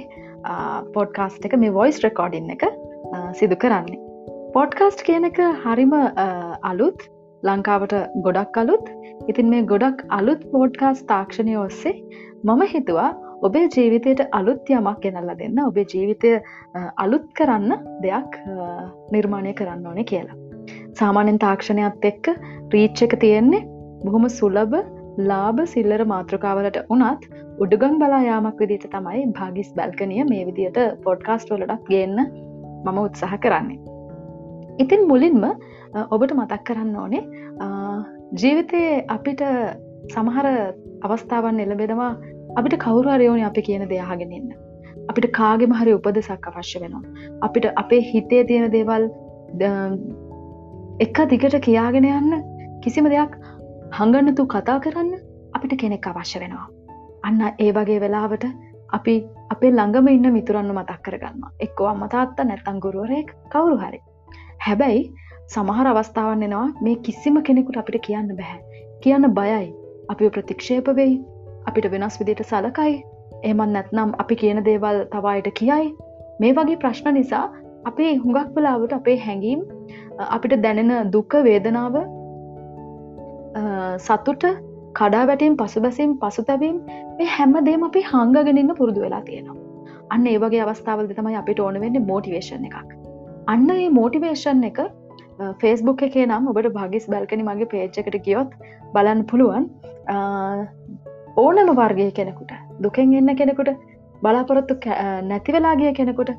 පොඩ්කාස්ට් 0.97 1.49
එක 1.49 1.57
මේ 1.63 1.73
වොයිස් 1.79 2.03
රෙකෝඩින් 2.05 2.53
එක 2.57 2.67
සිදු 3.41 3.59
කරන්නේ. 3.65 3.99
පොඩ්කාස්ට් 4.57 5.03
කියන 5.09 5.29
එක 5.31 5.41
හරිම 5.65 5.97
අලුත් 6.73 7.09
ලංකාවට 7.43 7.99
ගොඩක් 8.27 8.63
අලුත්. 8.65 8.85
ඉතින් 9.31 9.53
මේ 9.55 9.67
ගොඩක් 9.73 10.05
අලුත් 10.21 10.45
පෝඩ්කාස් 10.53 11.05
තාක්ෂණය 11.13 11.57
ඔස්සේ 11.65 11.97
මම 12.47 12.63
හිතුවා 12.75 13.11
ඔබේ 13.41 13.67
ජීවිතයට 13.75 14.21
අලුත් 14.39 14.69
යමක් 14.69 14.99
ගෙනල්ල 15.03 15.33
දෙන්න 15.41 15.59
ඔබේ 15.65 15.85
ජීවිතය 15.93 16.33
අලුත් 17.05 17.27
කරන්න 17.37 17.71
දෙයක් 18.05 18.39
නිර්මාණය 19.11 19.53
කරන්න 19.59 19.87
ඕනේ 19.91 20.09
කියලා. 20.11 20.37
සාමාන්‍යෙන් 20.99 21.39
තාක්ෂණයත් 21.45 22.09
එක්ක 22.11 22.33
රීච්ච 22.73 23.05
එක 23.07 23.15
තියෙන්නේ 23.23 23.63
බොහොම 24.05 24.27
සුලබ 24.39 24.75
ලාභ 25.29 25.59
සිල්ලර 25.73 26.03
මාතෘකාවලට 26.13 26.77
උනත් 26.95 27.25
උඩුගම් 27.63 27.95
බලා 28.01 28.21
යාමක් 28.27 28.59
විදිට 28.63 28.85
තමයි 28.93 29.25
භාගිස් 29.39 29.69
බැල්කනිය 29.77 30.23
මේ 30.31 30.45
විදියට 30.49 30.79
පොඩ්කාස්ට 31.05 31.53
වලටක් 31.53 31.89
ගන්න 31.89 32.19
මම 32.85 32.99
උත්සාහ 33.05 33.37
කරන්නේ. 33.43 33.79
ඉතින් 34.83 35.07
මුලින්ම 35.11 35.43
ඔබට 36.13 36.31
මතක් 36.33 36.61
කරන්න 36.67 36.95
ඕනේ 37.03 37.23
ජීවිතයේ 38.41 39.05
අපිට 39.15 39.41
සමහර 40.13 40.47
අවස්ථාවන් 41.05 41.59
එළබෙනවා 41.65 42.11
අපිට 42.59 42.75
කවුරු 42.85 43.09
හරිෝනි 43.15 43.43
අපි 43.49 43.61
කියන 43.67 43.85
දෙයාගෙනන්න 43.91 44.49
අපිට 45.11 45.27
කාගෙම 45.37 45.73
හරි 45.79 45.93
උපදසක් 45.97 46.47
අවශ්‍ය 46.51 46.81
වෙනවා. 46.83 47.03
අපිට 47.47 47.65
අපේ 47.83 48.01
හිතේ 48.11 48.43
තියෙන 48.49 48.67
දේවල් 48.75 49.03
එක 51.05 51.17
දිගට 51.31 51.57
කියාගෙන 51.67 52.07
යන්න 52.11 52.31
කිසිම 52.83 53.09
දෙයක් 53.13 53.33
හඟන්නතු 53.97 54.45
කතා 54.53 54.77
කරන්න 54.85 55.11
අපිට 55.57 55.75
කෙනෙක් 55.81 56.07
අවශ්‍ය 56.11 56.43
වෙනවා. 56.43 56.67
අන්න 57.23 57.41
ඒ 57.65 57.71
වගේ 57.77 57.99
වෙලාවට 58.05 58.45
අපි 58.97 59.15
අපේ 59.53 59.71
ළඟම 59.71 60.07
ඉන්න 60.15 60.31
මිතුරන්න 60.37 60.71
මතක් 60.77 61.01
කරගන්න 61.05 61.43
එක්කෝ 61.67 61.89
අම්මතාත්ත 61.91 62.47
නැත්තං 62.49 62.81
ගුරුවරයෙක් 62.85 63.35
කවුරු 63.53 63.77
හරි. 63.83 63.99
හැබැයි 64.65 65.03
සමහර 65.53 65.87
අවස්ථාවන් 65.91 66.47
එෙනවා 66.47 66.67
මේ 66.85 66.97
කිසිම 67.07 67.43
කෙනෙකුට 67.47 67.81
අපිට 67.81 68.01
කියන්න 68.07 68.33
බැහැ 68.39 68.59
කියන්න 69.03 69.33
බයයි. 69.39 69.69
අපි 70.11 70.29
ප්‍රතික්ෂේප 70.29 70.87
වෙයි. 70.99 71.21
අපිට 71.67 71.91
වෙනස් 71.93 72.17
විදිට 72.19 72.43
සලකයි. 72.45 72.93
එහමත් 73.43 73.71
නැත්නම් 73.75 74.15
අපි 74.23 74.35
කියන 74.41 74.63
දේවල් 74.69 74.99
තවායට 75.13 75.49
කියයි. 75.59 75.85
මේ 76.39 76.53
වගේ 76.57 76.81
ප්‍රශ්න 76.83 77.13
නිසා 77.19 77.45
අපේ 77.85 78.11
හුඟක් 78.17 78.51
වෙලාවට 78.57 78.93
අපේ 78.99 79.17
හැඟීම් 79.25 79.63
අපිට 80.27 80.55
දැනෙන 80.65 81.11
දුක්ක 81.11 81.33
වේදනාව 81.47 81.97
සතුට 83.99 84.45
කඩා 84.99 85.23
වැටීම් 85.29 85.57
පසුබැසීම් 85.57 86.17
පසුතැවීම් 86.21 86.79
මේ 87.19 87.29
හැමදේම 87.35 87.85
අපි 87.89 88.01
හංගගෙනන්න 88.11 88.73
පුරුදු 88.79 89.05
වෙලා 89.05 89.23
තියෙනවා. 89.29 89.59
අන්න 90.09 90.27
ඒ 90.27 90.37
වගේ 90.43 90.65
අවස්ථාවල් 90.65 91.13
තමයි 91.13 91.39
අපිට 91.41 91.59
ඕන 91.59 91.79
වෙන්න 91.83 92.03
මෝටිවේශන් 92.11 92.67
එකක්. 92.69 92.91
අන්න 93.47 93.69
ඒ 93.75 93.89
මෝටිවේෂන් 93.99 94.63
එක 94.69 94.79
ෆේස්බුක් 95.61 96.03
එකේ 96.07 96.25
නම් 96.27 96.49
ඔබට 96.51 96.69
භගිස් 96.77 97.07
බැල්කනි 97.13 97.47
මගේ 97.49 97.71
පේච්චකට 97.73 98.17
කියොත් 98.27 98.51
බලන්න 98.95 99.23
පුළුවන්. 99.31 99.65
ඕනම 101.37 101.69
වර්ගය 101.75 102.11
කෙනෙකුට 102.11 102.51
දුකෙන් 102.79 103.13
එන්න 103.13 103.35
කෙනෙකුට 103.35 103.69
බලාපොරොත්තු 104.21 104.75
නැතිවෙලාගිය 105.23 105.93
කෙනෙකුට 105.93 106.29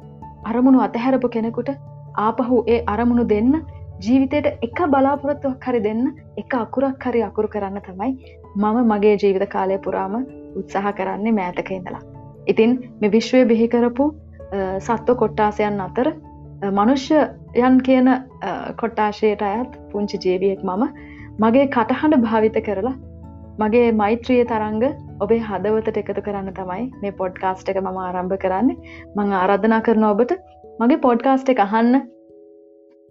අරමුණු 0.44 0.80
අතහැරපු 0.80 1.28
කෙනෙකුට 1.28 1.70
ආපහු 2.16 2.58
ඒ 2.66 2.82
අරමුණු 2.86 3.24
දෙන්න 3.28 3.54
ජීවිතයට 4.00 4.46
එක 4.62 4.80
බලාපොරොත්තුවක් 4.86 5.64
හරි 5.68 5.80
දෙන්න 5.80 6.04
එක 6.36 6.54
අකුරක් 6.54 7.06
හරි 7.06 7.22
අකුරු 7.22 7.48
කරන්න 7.48 7.80
තමයි 7.80 8.12
මම 8.56 8.78
මගේ 8.92 9.16
ජීවිත 9.16 9.46
කාලය 9.48 9.78
පුරාම 9.78 10.14
උත්සාහ 10.56 10.92
කරන්නේ 10.92 11.32
මෑතක 11.32 11.70
ඉඳලා. 11.70 12.02
ඉතින් 12.46 12.70
මෙ 13.00 13.08
විශ්වය 13.08 13.40
බිහිකරපු 13.44 14.06
සත්ව 14.80 15.16
කොට්ටාසයන් 15.16 15.80
අතර 15.80 16.12
මනුෂ්‍යයන් 16.72 17.80
කියන 17.82 18.12
කොට්ටාශයට 18.76 19.42
අයත් 19.42 19.74
පුංචි 19.92 20.22
ජීවියෙක් 20.24 20.62
මම 20.62 20.86
මගේ 21.40 21.66
කටහඬ 21.68 22.22
භාවිත 22.22 22.62
කරලා 22.66 22.94
මගේ 23.62 23.90
මෛත්‍රිය 24.00 24.42
තරංග 24.50 24.82
ඔබේ 25.24 25.42
හදවතට 25.48 25.98
එකතු 26.00 26.22
කරන්න 26.26 26.48
තමයි 26.58 26.84
මේ 27.02 27.12
පොඩ්කාස්ට් 27.20 27.68
එක 27.72 27.78
මම 27.82 27.98
ආරම්භ 28.04 28.36
කරන්න. 28.44 28.70
මං 29.16 29.34
ආරාධනා 29.40 29.84
කරන 29.86 30.06
ඔබට 30.10 30.32
මගේ 30.80 31.02
පොඩ්කාස්ට් 31.04 31.52
එක 31.52 31.62
අහන්න. 31.66 32.00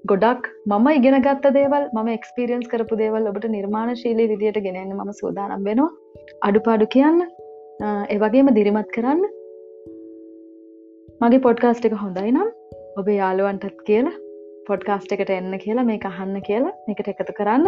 ගොඩක් 0.04 0.50
මම 0.70 0.88
ඉගෙන 0.98 1.18
ගත්ත 1.28 1.54
දේවල් 1.60 1.86
ම 1.96 2.10
එක්ස්පිරියන්ස් 2.16 2.68
කරපු 2.74 3.00
දේවල් 3.04 3.30
ඔබට 3.32 3.48
නිර්මාණ 3.56 3.94
ශීලී 4.02 4.32
විදියට 4.34 4.60
ගෙනන්න 4.66 4.92
ම 4.98 5.14
සූදානම් 5.22 5.64
වෙනවා. 5.70 5.92
අඩුපාඩු 6.50 6.90
කියන්න 6.96 7.24
ඒවගේම 8.16 8.52
දිරිමත් 8.60 8.92
කරන්න. 8.98 9.24
මගේ 11.24 11.46
පොඩ්කාස්ට් 11.48 11.90
එක 11.90 11.98
හොඳයි 12.04 12.36
නම් 12.36 12.50
ඔබේ 13.00 13.18
යාළුවන්ටත් 13.22 13.82
කියලා 13.90 14.18
පොඩ්කාස්ට් 14.68 15.16
එකට 15.16 15.32
එන්න 15.38 15.56
කියලා 15.66 15.88
මේ 15.90 16.00
අහන්න 16.12 16.38
කියලා 16.50 16.76
එකට 16.92 17.14
එකතු 17.14 17.40
කරන්න. 17.40 17.66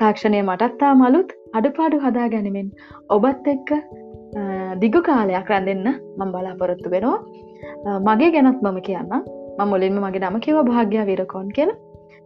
තාක්ෂණය 0.00 0.40
මටත්තා 0.42 0.92
මලුත් 1.00 1.30
අඩුපාඩු 1.58 1.98
හදා 2.04 2.26
ගැනීමෙන් 2.34 2.68
ඔබත් 3.16 3.46
එක්ක 3.54 3.70
දිගු 4.82 5.00
කාලයක් 5.08 5.50
රැඳෙන්න 5.52 5.88
මං 6.18 6.32
බලාපොරොත්තු 6.34 6.92
වෙනවා. 6.94 7.18
මගේ 8.08 8.30
ගැනත් 8.36 8.60
මම 8.66 8.78
කියන්න. 8.88 9.12
ම 9.58 9.68
මුලින්ම 9.72 9.98
මගේ 10.04 10.22
නම 10.24 10.36
කිව 10.46 10.58
භාග්‍ය 10.70 10.98
විරකෝන් 11.10 11.48
කියල. 11.56 11.72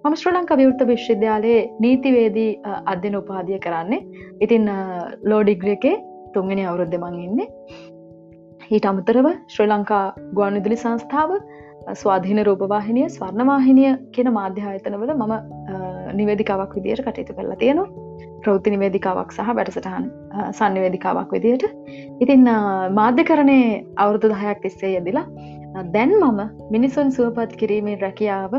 මම 0.05 0.15
ශ්‍ර 0.21 0.33
ලංක 0.35 0.53
විවෘත 0.61 0.83
විශ්වවිද්‍යාලයේ 0.91 1.61
නීතිවේදී 1.85 2.51
අධ්‍යන 2.93 3.17
උපාදිය 3.21 3.59
කරන්නේ. 3.67 4.03
ඉතින් 4.45 4.69
ලෝඩිග්‍ර 5.33 5.73
එකේ 5.77 5.97
තුන්ගෙන 6.35 6.63
අවුරුද්ධ 6.69 6.99
මං 7.03 7.19
ඉන්නේ. 7.27 7.49
ඊට 8.75 8.87
අමතරව 8.93 9.27
ශ්‍රී 9.55 9.71
ලංකා 9.73 10.05
ගුවන් 10.37 10.59
විදුලි 10.59 10.83
සංස්ථාව 10.85 11.33
ස්වාධීන 12.03 12.41
රූපවාහිනිය 12.49 13.09
ස්වර්ණවාහිනිය 13.17 13.93
කියන 14.15 14.29
මාධ්‍යායතනවල 14.39 15.13
මම 15.17 15.35
නිවේදිකාවක් 16.21 16.75
විදියට 16.77 17.05
කටයුතු 17.07 17.37
කරලා 17.39 17.59
තියෙනවා. 17.63 17.89
ප්‍රෘති 18.45 18.71
නිවේදිකාවක් 18.75 19.33
සහ 19.37 19.51
වැඩසටහන් 19.59 20.07
සන්නිවේදිකාවක් 20.59 21.35
විදියට. 21.37 21.65
ඉතින් 22.23 22.49
මාධ්‍ය 22.99 23.25
කරණය 23.31 23.59
අවුරුදු 24.05 24.33
දහයක් 24.33 24.63
තිස්සේ 24.65 24.95
යෙදිලා 24.95 25.27
දැන් 25.95 26.17
මම 26.21 26.41
මිනිසුන් 26.75 27.13
සුවපත් 27.19 27.53
කිරීමේ 27.61 27.99
රැකියාව 28.05 28.55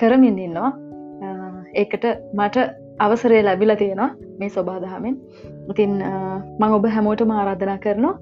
කරමින් 0.00 0.38
ඉන්නවා. 0.46 0.72
ඒකට 1.82 2.04
මට 2.38 2.68
අවසරය 3.06 3.42
ලැබිල 3.44 3.74
තියෙනවා 3.76 4.10
මේ 4.38 4.50
ස්වබාදහමෙන් 4.54 5.16
ඉතින් 5.72 5.92
මං 6.60 6.76
ඔබ 6.76 6.86
හැමෝටම 6.96 7.34
ආරාධනා 7.38 7.78
කරනවා. 7.84 8.14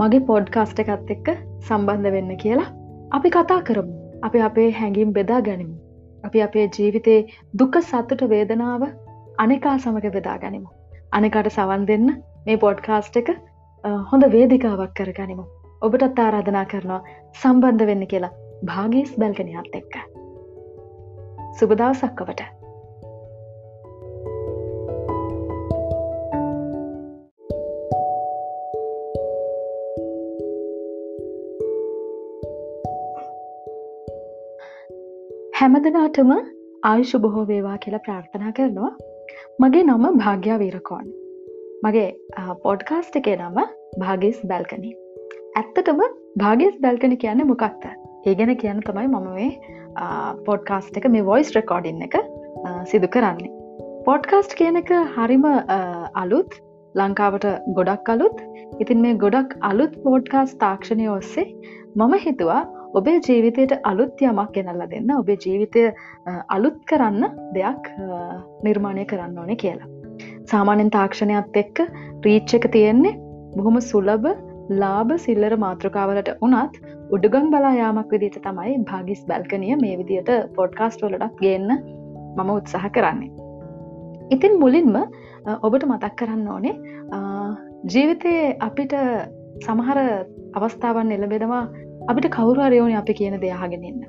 මගේ 0.00 0.26
පොඩ්කාස්ට 0.28 0.82
එකත් 0.82 1.10
එක්ක 1.16 1.28
සම්බන්ධ 1.68 2.12
වෙන්න 2.16 2.36
කියලා. 2.44 2.70
අපි 3.10 3.30
කතා 3.30 3.60
කරමු. 3.68 3.94
අපි 4.22 4.38
අපේ 4.48 4.70
හැඟිම් 4.72 5.12
බෙදා 5.12 5.40
ගනිමු. 5.40 5.76
අපි 6.24 6.42
අපේ 6.42 6.66
ජීවිතයේ 6.76 7.20
දුක 7.58 7.78
සත්තුට 7.82 8.22
වේදනාව 8.32 8.82
අනෙකා 9.38 9.76
සමඟ 9.78 10.12
බෙදා 10.16 10.36
ගනිමු. 10.38 10.68
අනෙකට 11.12 11.50
සවන් 11.56 11.86
දෙන්න 11.90 12.06
මේ 12.46 12.60
පොඩ්කාස්ට 12.64 13.18
එක 13.22 13.32
හොඳ 14.12 14.28
වේදිකාවක් 14.36 14.94
කර 15.00 15.10
ගනිමු. 15.18 15.44
ඔබටත් 15.82 16.22
ආරාධනා 16.26 16.64
කරනවා 16.64 17.02
සම්බන්ධ 17.42 17.90
වෙන්න 17.90 18.06
කියලා. 18.06 18.32
භාගිස් 18.64 19.12
බැල්ගනයත් 19.20 19.76
එක්ක. 19.80 19.94
සුබදවසක් 21.58 22.26
ඔබට. 22.26 22.59
හැමදනාටම 35.60 36.30
ආයුෂ 36.90 37.10
බොහෝ 37.22 37.42
වේවා 37.48 37.78
කියලා 37.84 37.98
ප්‍රාර්ථනා 38.04 38.52
කරනවා. 38.58 38.92
මගේ 39.62 39.82
නම 39.82 40.04
භාග්‍යා 40.20 40.56
වීරකෝන් 40.62 41.10
මගේ 41.86 42.06
පොඩ්කාස්ට් 42.62 43.18
එකේ 43.20 43.34
නම 43.38 43.58
භාගිස් 44.02 44.38
බැල්කනි. 44.52 44.92
ඇත්තටම 45.60 46.00
භාගිස් 46.42 46.78
බැල්කනි 46.86 47.20
කියන්න 47.24 47.44
මොකක්ත 47.50 47.84
ඒ 47.90 48.34
ගැන 48.40 48.54
කියන්න 48.64 48.80
තමයි 48.88 49.06
මම 49.10 49.28
මේ 49.34 49.50
පොඩ්කාස්ට් 50.48 50.98
එක 51.02 51.10
මේ 51.16 51.28
වොයිස් 51.28 51.52
රෙකෝඩින් 51.58 52.02
එක 52.08 52.18
සිදු 52.94 53.12
කරන්නේ. 53.18 53.52
පොඩ්කාස්ට් 54.08 54.58
කියන 54.62 54.82
එක 54.82 54.96
හරිම 55.18 55.46
අලුත් 56.24 56.60
ලංකාවට 56.94 57.48
ගොඩක් 57.80 58.12
අලුත්. 58.16 58.44
ඉතින් 58.82 59.06
මේ 59.06 59.22
ගොඩක් 59.26 59.56
අලුත් 59.72 60.02
පෝඩ්කාස් 60.08 60.58
තාක්ෂණය 60.66 61.14
ඔස්සේ 61.20 61.48
මම 61.94 62.20
හිතුවා 62.26 62.62
ඔබේ 62.98 63.18
ජීවිතයට 63.26 63.72
අලුත් 63.90 64.22
යමක් 64.28 64.52
ගෙනල්ල 64.54 64.84
දෙන්න 64.92 65.10
ඔබේ 65.16 65.38
ජීවිතය 65.44 65.82
අලුත් 66.56 66.78
කරන්න 66.90 67.24
දෙයක් 67.56 67.90
නිර්මාණය 68.66 69.04
කරන්න 69.10 69.38
ඕනේ 69.42 69.58
කියලා. 69.62 69.88
සාමාන්‍යෙන් 70.52 70.90
තාක්ෂණයත් 70.96 71.58
එක්ක 71.62 71.82
රීච්ච 72.26 72.54
එක 72.58 72.66
තියෙන්නේ 72.76 73.18
බොහොම 73.56 73.78
සුලබ 73.90 74.24
ලාභ 74.82 75.12
සිල්ලර 75.24 75.54
මාතෘකාවලට 75.64 76.30
උනත් 76.46 76.74
උඩුගම් 77.16 77.46
බලා 77.54 77.74
යාමක් 77.80 78.10
විදිට 78.14 78.38
තමයි 78.46 78.76
භාගිස් 78.90 79.22
බැල්කනිය 79.30 79.76
මේ 79.82 79.98
විදියට 80.00 80.30
පොඩ්කාස්ට් 80.58 81.04
වලටත් 81.04 81.40
ගන්න 81.42 81.70
මම 82.36 82.50
උත්සාහ 82.56 82.90
කරන්නේ. 82.96 83.30
ඉතින් 84.34 84.58
මුලින්ම 84.62 84.96
ඔබට 85.66 85.84
මතක් 85.90 86.14
කරන්න 86.20 86.48
ඕනේ 86.54 86.74
ජීවිතයේ 87.94 88.56
අපිට 88.68 88.96
සමහර 89.66 90.00
අවස්ථාවන් 90.58 91.14
එළබෙනවා 91.16 91.62
අපිට 92.10 92.30
කවුරරයෝනි 92.36 92.96
අපි 93.00 93.14
කියන 93.18 93.36
දෙයාගෙනන්න. 93.44 94.00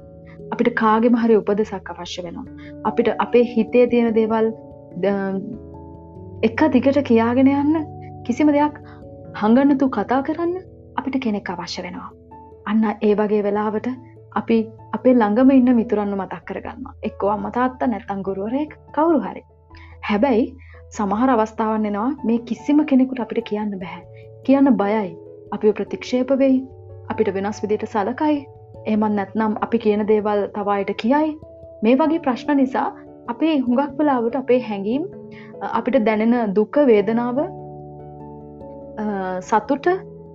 අපිට 0.54 0.70
කාගෙම 0.82 1.18
හරි 1.24 1.36
උපදෙසක් 1.42 1.92
අවශ්‍ය 1.94 2.24
වෙනවා. 2.26 2.46
අපිට 2.90 3.10
අපේ 3.26 3.44
හිතේ 3.54 3.86
තියෙන 3.92 4.16
දේවල් 4.20 4.48
එක 6.50 6.64
දිගට 6.76 7.02
කියාගෙන 7.10 7.52
යන්න 7.54 7.76
කිසිම 8.26 8.50
දෙයක් 8.58 8.80
හඟන්නතු 9.42 9.90
කතා 9.98 10.22
කරන්න 10.30 10.56
අපිට 11.00 11.20
කෙනෙක් 11.26 11.54
අවශ්‍ය 11.56 11.86
වෙනවා. 11.86 12.10
අන්න 12.70 12.84
ඒ 13.08 13.14
වගේ 13.22 13.44
වෙලාවට 13.48 13.88
අපි 14.36 14.58
අපේ 14.98 15.14
ළඟම 15.14 15.54
ඉන්න 15.60 15.76
මිතුරන්න 15.80 16.18
මතක් 16.18 16.44
කරගන්න 16.50 16.92
එක්කෝ 17.10 17.32
අම්මතාත්ත 17.38 17.88
නැත්තං 17.94 18.28
ගුරුවරයෙක් 18.28 18.76
කවුරු 18.98 19.24
හරි. 19.26 19.44
හැබැයි 20.10 20.46
සමහර 20.98 21.38
අවස්ථාවන් 21.38 21.90
එනවා 21.90 22.10
මේ 22.28 22.44
කිසිම 22.50 22.86
කෙනෙකුට 22.92 23.26
අපිට 23.26 23.48
කියන්න 23.50 23.80
බැහැ. 23.82 24.04
කියන්න 24.46 24.78
බයයි 24.82 25.10
අපි 25.56 25.74
ප්‍රතික්ෂේප 25.80 26.40
වෙයි 26.44 26.62
අපිට 27.12 27.32
වෙනස් 27.38 27.62
විදිට 27.64 27.88
සලකයි. 27.94 28.36
එමන් 28.88 29.16
නැත්නම් 29.20 29.58
අපි 29.66 29.78
කියන 29.86 30.06
දේවල් 30.12 30.44
තවායට 30.58 30.94
කියයි. 31.04 31.32
මේ 31.84 31.96
වගේ 32.02 32.22
ප්‍රශ්න 32.28 32.58
නිසා 32.62 32.88
අපේ 33.28 33.56
හුඟක් 33.66 33.98
වෙලාවට 34.00 34.38
අපේ 34.42 34.62
හැඟීම් 34.70 35.04
අපිට 35.72 36.00
දැනෙන 36.08 36.56
දුක්ක 36.58 36.82
වේදනාව 36.92 37.42
සතුට 39.42 39.88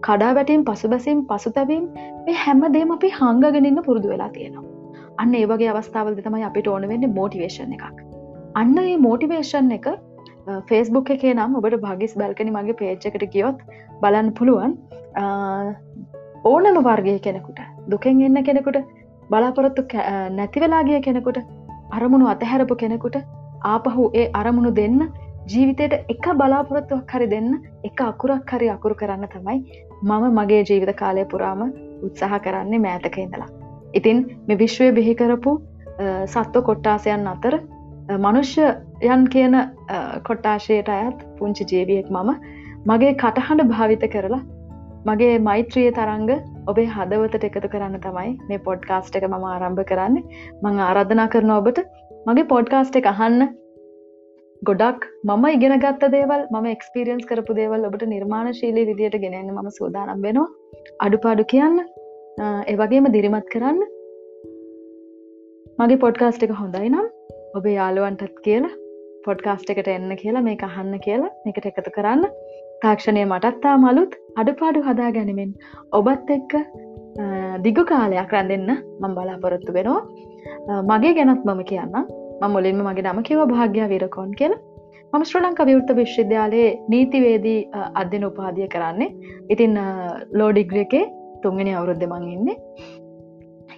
කඩා 0.02 0.32
වැටීම් 0.38 0.64
පසුබැසීම් 0.64 1.20
පසුතැවීම් 1.30 1.84
මේ 2.26 2.36
හැම 2.44 2.64
දේම 2.76 2.96
අපි 2.96 3.12
හංගගෙනන්න 3.18 3.82
පුරුදු 3.86 4.12
වෙලා 4.12 4.30
තියෙනවා. 4.36 4.64
අන්න 5.18 5.38
ඒවගේ 5.40 5.70
අවස්ථාවල්ද 5.72 6.20
තමයි 6.26 6.44
අපිට 6.50 6.68
ඕන 6.72 6.88
වෙන්න 6.90 7.08
මෝටිවේශන් 7.18 7.72
එකක්. 7.76 7.96
අන්න 8.54 8.78
ඒ 8.84 8.96
මෝටිවේෂන් 9.06 9.72
එක 9.78 9.88
ෆේස්බුක් 10.68 11.10
එකේ 11.16 11.34
නම් 11.34 11.58
ඔබට 11.60 11.78
භගිස් 11.84 12.14
බැල්කනි 12.20 12.54
මගේ 12.56 12.78
පේච්චකට 12.82 13.26
ගියොත් 13.34 13.64
බලන්න 14.02 14.30
පුළුවන්. 14.38 14.76
ඕනම 16.44 16.78
වර්ගය 16.82 17.18
කෙනෙකුට 17.18 17.60
දුකෙන් 17.88 18.22
එන්න 18.22 18.44
කෙනෙකුට 18.44 18.78
බලාපොරොත්තු 19.30 19.82
නැතිවෙලාගිය 20.30 21.00
කෙනෙකුට 21.00 21.38
අරමුණු 21.90 22.26
අතහැරපු 22.26 22.76
කෙනෙකුට 22.76 23.16
ආපහු 23.64 24.10
ඒ 24.14 24.30
අරමුණු 24.34 24.74
දෙන්න 24.74 24.98
ජීවිතයට 25.46 25.94
එක 26.08 26.26
බලාපොරොත්තුවක් 26.34 27.12
හරි 27.12 27.26
දෙන්න 27.26 27.50
එක 27.84 28.00
අකුරක් 28.00 28.50
හරි 28.50 28.68
අකුරු 28.68 28.94
කරන්න 28.94 29.28
තමයි 29.28 29.58
මම 30.02 30.24
මගේ 30.38 30.64
ජීවිත 30.64 30.96
කාලය 30.96 31.24
පුරාම 31.24 31.62
උත්සාහ 32.02 32.40
කරන්නේ 32.40 32.78
මෑතක 32.78 33.18
ඉඳලා. 33.18 33.48
ඉතින් 33.94 34.18
මෙ 34.48 34.54
විශ්වය 34.54 34.92
බිහිකරපු 34.92 35.52
සත්ව 36.26 36.62
කොට්ටාසයන් 36.62 37.26
අතර 37.26 37.54
මනුෂ්‍යයන් 38.18 39.22
කියන 39.26 39.54
කොට්ටාශයට 40.24 40.88
අයත් 40.88 41.24
පුංචි 41.38 41.64
ජීවියෙක් 41.64 42.10
මම 42.10 42.30
මගේ 42.86 43.14
කටහඬ 43.14 43.68
භාවිත 43.68 44.04
කරලා 44.12 44.42
මගේ 45.08 45.34
මෛත්‍රිය 45.48 45.90
තරංග 45.98 46.30
ඔබේ 46.70 46.86
හදවතට 46.94 47.44
එකතු 47.48 47.68
කරන්න 47.72 48.00
තමයි 48.06 48.30
මේ 48.48 48.64
පොඩ්කාස්ට් 48.66 49.18
එක 49.18 49.26
මම 49.28 49.44
ආරම්භ 49.52 49.82
කරන්න. 49.90 50.16
මං 50.62 50.80
ආරාධනා 50.86 51.28
කරන 51.34 51.52
ඔබට 51.58 51.78
මගේ 52.28 52.50
පොඩ්කාස්ට් 52.52 52.98
එක 53.00 53.08
අහන්න 53.12 53.42
ගොඩක් 54.62 55.04
මම 55.28 55.44
ඉගෙන 55.56 55.74
ගත්ත 55.84 56.10
දේවල් 56.14 56.42
ම 56.52 56.66
එක්ස්පිරියන්ස් 56.72 57.28
කරපු 57.30 57.58
දේවල් 57.60 57.86
ඔබට 57.88 58.06
නිර්මාණශීලී 58.14 58.88
විදියට 58.90 59.18
ගෙනන්න 59.24 59.52
ම 59.54 59.68
සූදානම් 59.78 60.24
වෙනවා. 60.26 60.48
අඩුපාඩු 61.04 61.44
කියන්න 61.52 61.78
ඒවගේම 62.72 63.06
දිරිමත් 63.16 63.46
කරන්න. 63.54 63.78
මගේ 65.80 66.02
පොඩ්කාස්ට 66.06 66.48
එක 66.48 66.58
හොඳයි 66.62 66.90
නම් 66.90 67.06
ඔබේ 67.58 67.76
යාළුවන්ටත් 67.78 68.42
කියලා 68.46 68.74
පොඩ්කාස්ට 69.26 69.70
එකට 69.72 69.88
එන්න 69.94 70.12
කියලා 70.22 70.46
මේ 70.48 70.58
අහන්න 70.68 70.94
කියලා 71.06 71.32
එකට 71.52 71.70
එකතු 71.70 71.94
කරන්න. 71.98 72.24
තාක්ෂණය 72.82 73.22
මටත්තා 73.32 73.74
මලුත් 73.84 74.12
අඩුපාඩු 74.40 74.80
හදා 74.88 75.10
ගැනීමෙන් 75.16 75.52
ඔබත් 75.98 76.30
එක්ක 76.36 76.52
දිගු 77.66 77.82
කාලයක් 77.90 78.32
රැඳෙන්න 78.36 78.70
මං 79.02 79.12
බලාපොරොත්තු 79.18 79.76
වෙනවා. 79.76 80.00
මගේ 80.90 81.12
ගැනත් 81.18 81.44
මම 81.48 81.62
කියන්න 81.70 81.96
මුලින්ම 82.54 82.80
මගේ 82.88 83.06
නම 83.06 83.20
කිව 83.28 83.40
භාග්‍ය 83.52 83.80
විරකෝන් 83.92 84.30
කියලා. 84.40 84.60
මම 85.12 85.24
ශ්‍ර 85.28 85.40
ලංක 85.42 85.60
විවෘත 85.70 85.90
විශ්වවිද්‍යාලයේ 86.00 86.68
නීතිවේදී 86.92 87.60
අධ්‍යන 88.02 88.28
උපාදිය 88.30 88.68
කරන්නේ. 88.74 89.10
ඉතින් 89.54 89.74
ලෝඩිග්‍ර 90.40 90.78
එකේ 90.84 91.04
තුන්ගෙන 91.42 91.72
අවුරුද්ධ 91.80 92.06
මං 92.12 92.24
ඉන්නේ. 92.36 92.56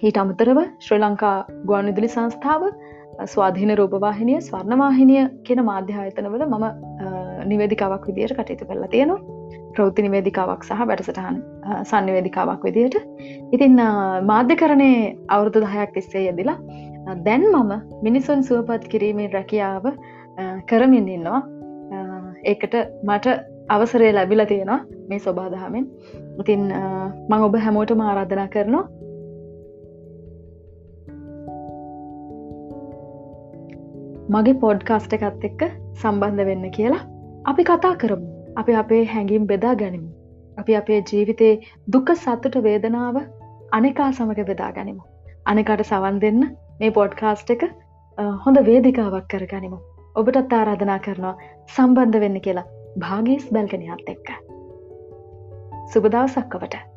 ඊට 0.07 0.21
අමතරව 0.23 0.59
ශ්‍රී 0.85 1.01
ලංකා 1.05 1.37
ගුවන් 1.69 1.89
විදුලි 1.91 2.09
සංස්ථාව 2.15 2.63
ස්වාධීන 3.25 3.77
රූපවාහිනිය 3.77 4.41
ස්වර්ණවාහිනිය 4.41 5.23
කියන 5.43 5.61
මාධ්‍යායතනවල 5.65 6.45
මම 6.45 6.65
නිවේදිකාවක් 7.45 8.07
විදියට 8.07 8.33
කටයුතු 8.33 8.65
කරලා 8.65 8.87
තියෙනවා. 8.87 9.19
ප්‍රෞති 9.75 10.01
නිවේදිකාවක් 10.01 10.63
සහ 10.63 10.87
වැඩසටහන් 10.87 11.37
සන්නිවේදිකාවක් 11.83 12.63
විදියට. 12.63 12.95
ඉතින් 13.51 13.75
මාධ්‍ය 14.25 14.55
කරණය 14.55 14.91
අවුරුදු 15.27 15.65
දහයක් 15.65 15.93
තිස්සේ 15.93 16.25
යෙදිලා 16.25 16.57
දැන් 17.25 17.45
මම 17.53 17.71
මිනිසුන් 18.01 18.43
සුවපත් 18.43 18.87
කිරීමේ 18.87 19.29
රැකියාව 19.33 19.85
කරමින් 20.65 21.09
ඉන්නවා. 21.09 21.41
ඒකට 22.45 22.75
මට 23.03 23.27
අවසරය 23.69 24.13
ලැබිල 24.13 24.45
තියෙනවා 24.45 24.79
මේ 25.09 25.19
ස්වබාදහමෙන් 25.19 25.85
ඉතින් 26.39 26.61
මං 27.29 27.43
ඔබ 27.47 27.55
හැමෝට 27.65 27.91
ආරාධනා 27.99 28.47
කරනවා 28.47 28.85
මගේ 34.29 34.59
පොඩ්කාස්ට 34.63 35.13
එකත් 35.15 35.45
එක්ක 35.47 35.61
සම්බන්ධ 36.01 36.45
වෙන්න 36.49 36.65
කියලා 36.75 37.03
අපි 37.45 37.63
කතා 37.63 37.93
කරමු. 38.01 38.27
අපි 38.55 38.73
අපේ 38.81 39.03
හැඟිම් 39.13 39.45
බෙදා 39.51 39.75
ගනිමු. 39.75 40.09
අපි 40.57 40.75
අපේ 40.75 40.99
ජීවිතයේ 41.09 41.53
දුක 41.93 42.11
සත්තුට 42.15 42.57
වේදනාව 42.65 43.17
අනෙකා 43.71 44.09
සමඟ 44.11 44.49
බෙදා 44.51 44.71
ගනිමු. 44.71 45.03
අනෙකට 45.45 45.83
සවන් 45.83 46.19
දෙන්න 46.25 46.41
මේ 46.79 46.91
පොඩ්කාස්ට් 46.91 47.53
එක 47.55 47.65
හොඳ 48.45 48.61
වේදිකාවක් 48.69 49.27
කරගනිමු 49.33 49.79
ඔබටත් 50.15 50.53
ආරාධනා 50.53 50.99
කරනවා 50.99 51.35
සම්බන්ධ 51.75 52.21
වෙන්න 52.25 52.39
කියලා 52.45 52.67
භාගීස් 52.99 53.49
බැල්ගනයත් 53.53 54.13
එක්ක. 54.15 54.29
සුබදවසක්කවට 55.93 56.88